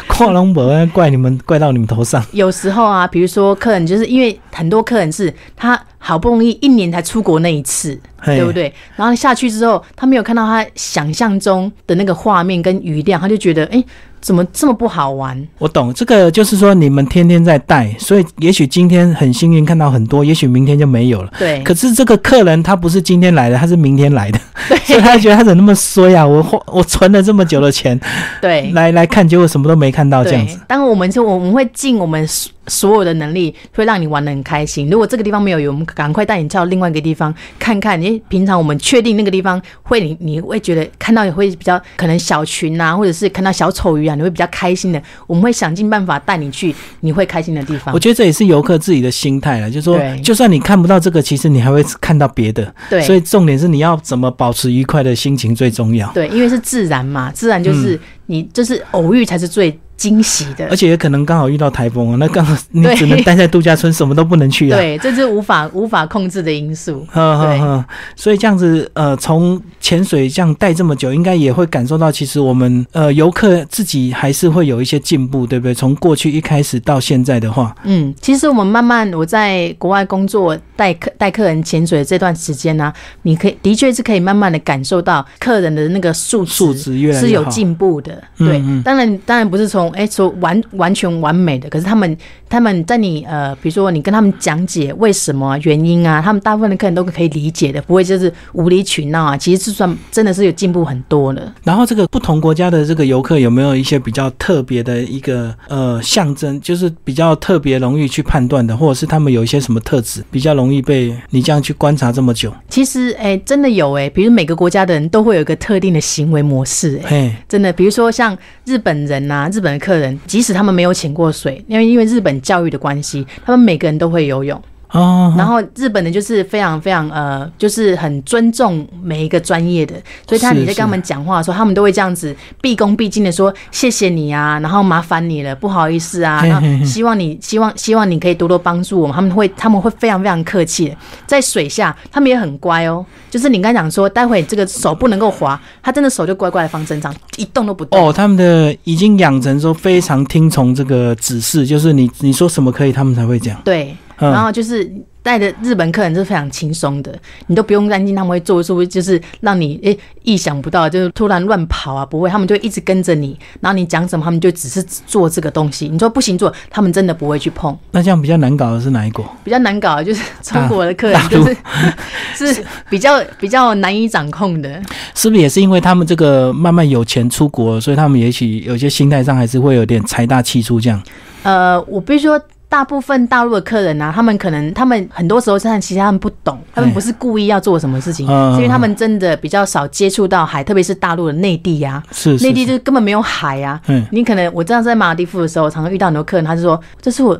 [0.09, 2.25] 跨龙博怪你们怪到你们头上？
[2.33, 8.73] 有时候啊，比如说客人就是因为很多客人是他好不容易一年才出国那一次，对不对？
[8.97, 13.83] 然后下去之后，他没有看到他想象中的那个画面跟余量，他就觉得哎。
[14.21, 15.41] 怎么这么不好玩？
[15.59, 21.33] 我懂这个，就是说你们天天在带，所以也许今天很幸运看到很多，也许明天就没有了。
[21.39, 21.63] 对。
[21.63, 24.79] 可是这个客人他不是今天来的，他是明天来的， 对。
[24.79, 26.27] 所以他觉得他怎么那么衰啊？
[26.27, 27.99] 我花我存了这么久的钱，
[28.41, 30.59] 对，来来看，结果什么都没看到这样子。
[30.67, 32.27] 当我们就我们会尽我们。
[32.71, 34.89] 所有的能力会让你玩的很开心。
[34.89, 38.01] 如果这个地方没有鱼，我们赶快带你到另外一个地方看看。
[38.01, 45.03] 因为平常我们确定那个地方会，你你会觉得看到也会比较可能小群啊，或者是看到小丑鱼啊，你会比较开心的。
[45.27, 47.93] 我们会想尽办法带你去你会开心的地方。
[47.93, 52.73] 我觉得这也是游客自己的心态了，就是说，就算你看不到这个，其实你还会看到别的。
[52.89, 56.11] 对，所以重点是你要怎么保持愉快的心情最重要。
[56.13, 59.77] 对，因为是自然嘛，自然就是你就是偶遇才是最。
[60.01, 64.79] 惊喜的，而且也可能刚好遇到台风啊，那刚好你只能待在度假村，什么都不能去啊。
[64.79, 67.07] 对，这是无法无法控制的因素。
[67.13, 67.85] 呵呵呵，
[68.17, 75.75] 所以这样子，呃，从潜水这样待这么久，应该也会感受到，其实我们呃游客自己还是会有一些进步，对不对？
[75.75, 82.91] 从过去一开始到现在的话，嗯，其实我们慢慢我在国外工作带客带客人潜水这段时间呢，
[83.21, 88.23] 你可以的确是可以慢慢的感受到客人的那个素素质越来是有进步的。
[88.39, 92.17] 对，当然当然不是从种哎说完完全完美的，可是他们
[92.49, 99.37] 他们在你呃，比如说你跟他们讲解为什么原因啊，他们大部分的客人都可以理解的，不会就是无理取闹啊。
[99.37, 101.53] 其实就算真的是有进步很多了。
[101.65, 112.53] 然后这个不同国家的这个游客有没有一些比较特别的一个呃象征，就是比较特别容易去判断的，或者是他们有一些什么特质比较容易被你这样去观察这么久？
[112.69, 124.63] 其实哎，真的有哎，比如每个国家的人都会有一个特定的行为模式哎，真的，比如说像日本人呐，日本的客人，即使他们没有潜过水，因为因为日本教育的关系，他们每个人都会游泳。
[124.93, 129.95] 哦，然后日本的就是非常非常呃，就是很尊重每一个专业的，
[130.27, 148.09] 所以他你在跟他们讲话的时候，他们都会这样子毕恭毕敬的说谢谢你啊，然后麻烦你了，不好意思啊，然后希望你希望希望你可以多多帮助我们，他们会他们会非常非常客气的，在水下他们也很乖哦，就是你刚讲说待会这个手不能够滑，他真的手就乖乖的放身上，一动都不动。
[148.09, 153.57] 哦，他们的已经养成说非常听从这个指示，就是你你说什么可以，他们才会讲。
[153.65, 153.97] 对。
[154.21, 154.91] 然后就是
[155.23, 157.15] 带着日本客人是非常轻松的，
[157.47, 165.89] 你都不用担心他们会做出就是让你诶意想不到，就是突然乱跑啊，不会，他们就一直跟着你，然后你讲什么，他们就只是做这个东西。
[165.89, 167.77] 你说不行做，他们真的不会去碰。
[167.91, 169.25] 那这样比较难搞的是哪一国？
[169.45, 174.83] 比较难搞的就是中国的客人，就是是比较比较难以掌控的。
[175.15, 181.03] 是不是也是因为他们这个慢慢有钱出国，所以他们也许有些心态上还是会有点财大气粗这样？
[181.43, 182.41] 呃，我必须说。
[182.71, 193.81] 大部分大陆的客人啊，他们可能他们很多时候是其实他们不懂，他们不是故意要做什么事情，是因为他们真的比较少接触到海，特别是大陆的内地呀，是内地就是根本没有海呀。
[193.89, 197.39] 嗯，你可能我这样在马尔地夫的时候，常常遇到很多客人，他就说这是我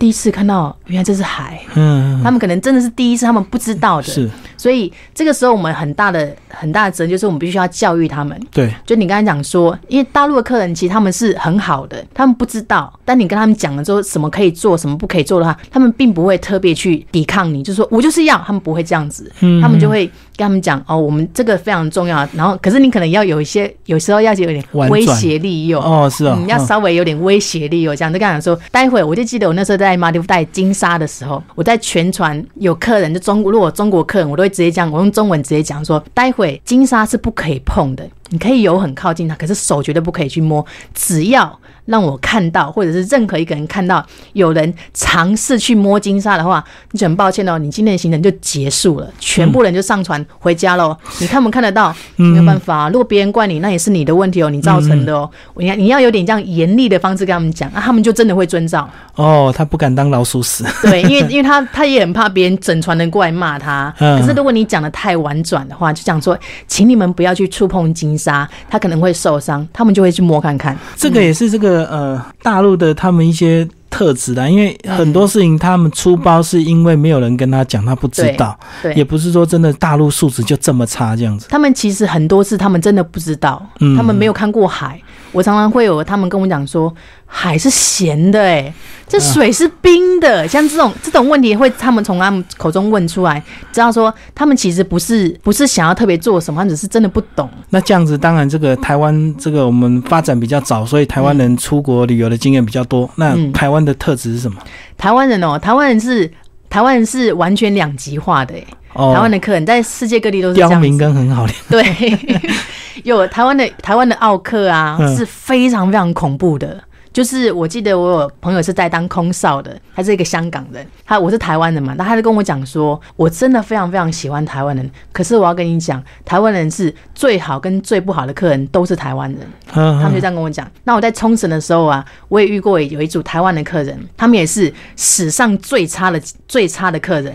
[0.00, 1.60] 第一次看到，原来这是海。
[1.74, 4.02] 嗯，他们可能真的是第一次，他们不知道的。
[4.04, 4.30] 是。
[4.56, 8.38] 所以这个时候，我们很大的很大的责任就是我们必须要教育他们。
[8.50, 22.26] 对，就你刚才讲说，因为大陆的客人其实他们是很好的，他们不知道，但你跟他们讲了之后，什么可以做，什么不可以做的话，他们并不会特别去抵抗你，就是说我就是要，他们不会这样子，嗯他们就会跟他们讲哦，我们这个非常重要。
[22.34, 35.30] 然后，可是你可能要有一些，有时候要有点威胁利诱哦，是啊，你要稍微有点威胁利诱，这样就跟他讲说，待会我就记得我那时候在马六带金沙的时候，我在全船有客人，就中如果中国客人，我都会直接讲，我用中。
[35.30, 41.56] 文直接讲说，待会金沙是不可以碰的，你可以游很靠近它，可是手绝对不可以去摸，只要。
[41.90, 50.96] 让我看到，或者是任何一个人看到有人尝试去摸金沙的话，你就很抱歉哦，你今天的行程就结束了，全部人就上船回家喽。
[51.20, 51.94] 你看不看得到？
[52.14, 55.28] 没有办法，如果别人怪你，那也是你的问题哦，你造成的哦。
[55.56, 58.88] 你看，你要有点这样严厉的方式跟他们讲，那他们就真的会遵照。
[59.16, 60.64] 哦，他不敢当老鼠屎。
[60.82, 63.92] 对，因为因为他他也很怕别人整船人过来骂他。
[63.98, 66.38] 可是如果你讲的太婉转的话，就讲说，
[66.68, 70.78] 请你们不要去触碰金沙，他可能会受伤，他们就会去摸看看。
[70.96, 71.79] 这个也是这个。
[71.86, 81.46] 呃，大陆的他们一些特质啦，因为很多事情他们出包是因为没有人跟他讲，他不知道，对，也不是说真的大陆素质就这么差这样子。
[81.48, 83.64] 他们其实很多次他们真的不知道，
[83.96, 85.00] 他们没有看过海。
[85.32, 86.92] 我常常会有他们跟我讲说，
[87.26, 88.72] 海是咸的，哎，
[89.06, 97.48] 这水是冰的，像这种这种问题会他们从他们口中问出来，知道说他们其实不是不是想要特别做什么，只是真的不懂。
[97.70, 103.08] 那这样子，当然这个台湾这个我们发展比较早，所以台湾人出国旅游的经验比较多。
[103.16, 104.60] 那台湾的特质是什么？
[104.96, 106.30] 台湾人哦，台湾人是
[106.68, 108.64] 台湾人是完全两极化的，哎，
[108.94, 112.40] 台湾的客人在世界各地都是刁民跟很好的， 对。
[113.04, 116.78] 有台湾的台湾的奥客啊，是非常非常恐怖的。
[117.12, 129.40] 就是我记得我有朋友是在当空少的，他是一个香港人，他我是台湾人嘛，那他就跟我讲说，我真的非常非常喜欢台湾人，可是我要跟你讲，台湾人是最好跟最不好的客人都是台湾人，
[129.72, 130.70] 他们就这样跟我讲。
[130.84, 137.34] 那我在冲绳的时候啊，我也遇过有一组台湾的客人，他们也是史上最差的最差的客人。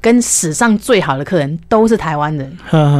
[0.00, 2.58] 跟史上最好的客人都是台湾人，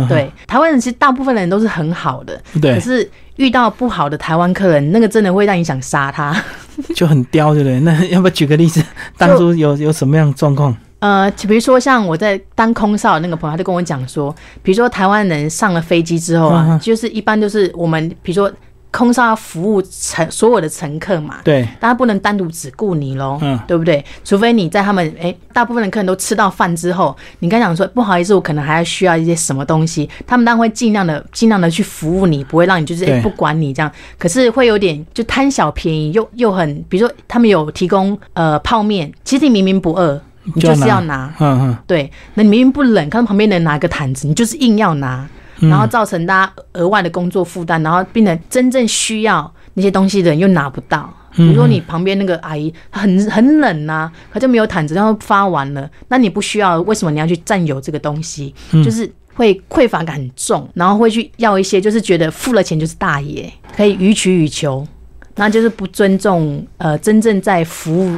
[0.09, 2.75] 对台湾人其实大部分人都是很好的，对。
[2.75, 6.35] 可是遇到不好的台湾客人，那个真的会让你想杀他，
[6.95, 7.81] 就很刁，对不对？
[7.81, 8.83] 那 要不要举个例子？
[9.19, 10.77] 当初有有什么样状况？
[10.99, 18.51] 呃，比如说像我在当空少那个朋友，他就跟我讲说，比如说台湾人上了飞机之后啊，就是一般就是我们比如说。
[18.97, 24.03] 空少要服务乘所有的乘客嘛，对，但他不能单独只顾你喽，嗯，对不对？
[24.25, 40.19] 除非你在他们哎，大部分的客人都吃到饭之后，你跟他讲说不好意思，我可能还要需要一些什么东西，他们当然会尽量的尽量的去服务你，不会让你就是哎不管你这样，可是会有点就贪小便宜，又又很，比如说他们有提供呃泡面，其实你明明不饿，
[40.55, 45.29] 你就是要拿，嗯嗯，对，那你明明不冷，看到旁边人拿个毯子，你就是硬要拿。
[45.61, 51.13] 然后造成大家额外的工作负担，然后变成真正需要那些东西的人又拿不到。
[51.33, 58.55] 比如说你旁边那个阿姨很很冷呐，她就没有毯子，然后发完了，那你不需要，为什么你要去占有这个东西？
[58.83, 64.87] 就是会匮乏感很重，然后会去要一些，就是觉得付了钱就是大爷，可以予取予求，
[65.35, 68.17] 那就是不尊重呃真正在服务。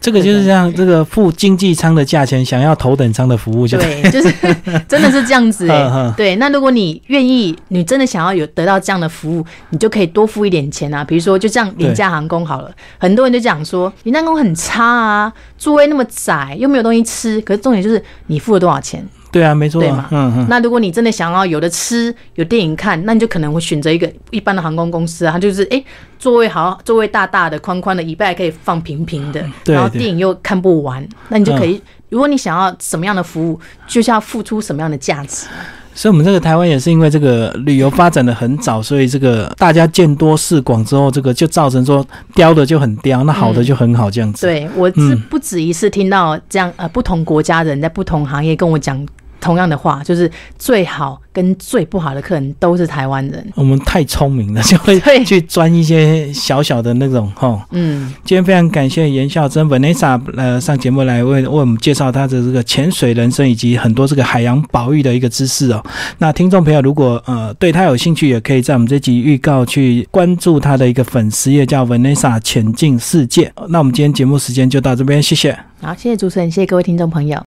[0.00, 4.32] 这个就是像这个付经济舱的价钱，想要头等舱的服务，就对，就是
[4.88, 6.14] 真的是这样子哎。
[6.16, 11.02] 对，那如果你愿意，你真的想要有得到这样的服务，你就可以多付一点钱啊。
[11.02, 17.40] 比如说，就这样廉价航空好了，很多人就讲说廉价航空很差啊，座位那么窄，又没有东西吃。
[17.40, 19.06] 可是重点就是你付了多少钱。
[19.30, 20.46] 对啊，没错，对嘛，嗯嗯。
[20.48, 25.82] 那如果你真的想要有的吃，有电影看，那你就可能会选择一个一般的航空公司啊，它就是哎
[26.18, 35.46] 座位好，座位大大的、宽宽的，椅背还可以放平平的，然后电影又看不完，那你就可以，如果你想要什么样的服务，就是要付出什么样的价值。
[35.94, 42.06] 所以，我们这个台湾也是因为这个旅游发展的很早，所以这个大家见多识广之后，这个就造成说
[42.36, 44.46] 雕的就很刁，那好的就很好这样子。
[44.46, 49.04] 对我是不止一次听到这样呃，不同国家人在不同行业跟我讲。
[49.40, 53.52] 同样的话，就是最好跟最不好的客人都是台湾人。
[53.54, 57.66] 我们太聪明了，就会 去钻一些小小的那种哈。
[57.72, 65.84] 嗯，今天非常感谢严孝珍 Vanessa 呃上节目来为为我们介绍她的这个潜水人生以及很多这个海洋保育的一个知识哦。
[66.18, 73.52] 那听众朋友如果呃对他有兴趣，也可以在我们这集预告去关注他的一个粉丝页，叫 Vanessa 潜进世界。
[73.68, 75.58] 那我们今天节目时间就到这边，谢谢。
[75.80, 77.36] 好，谢谢主持人，谢谢各位听众朋友。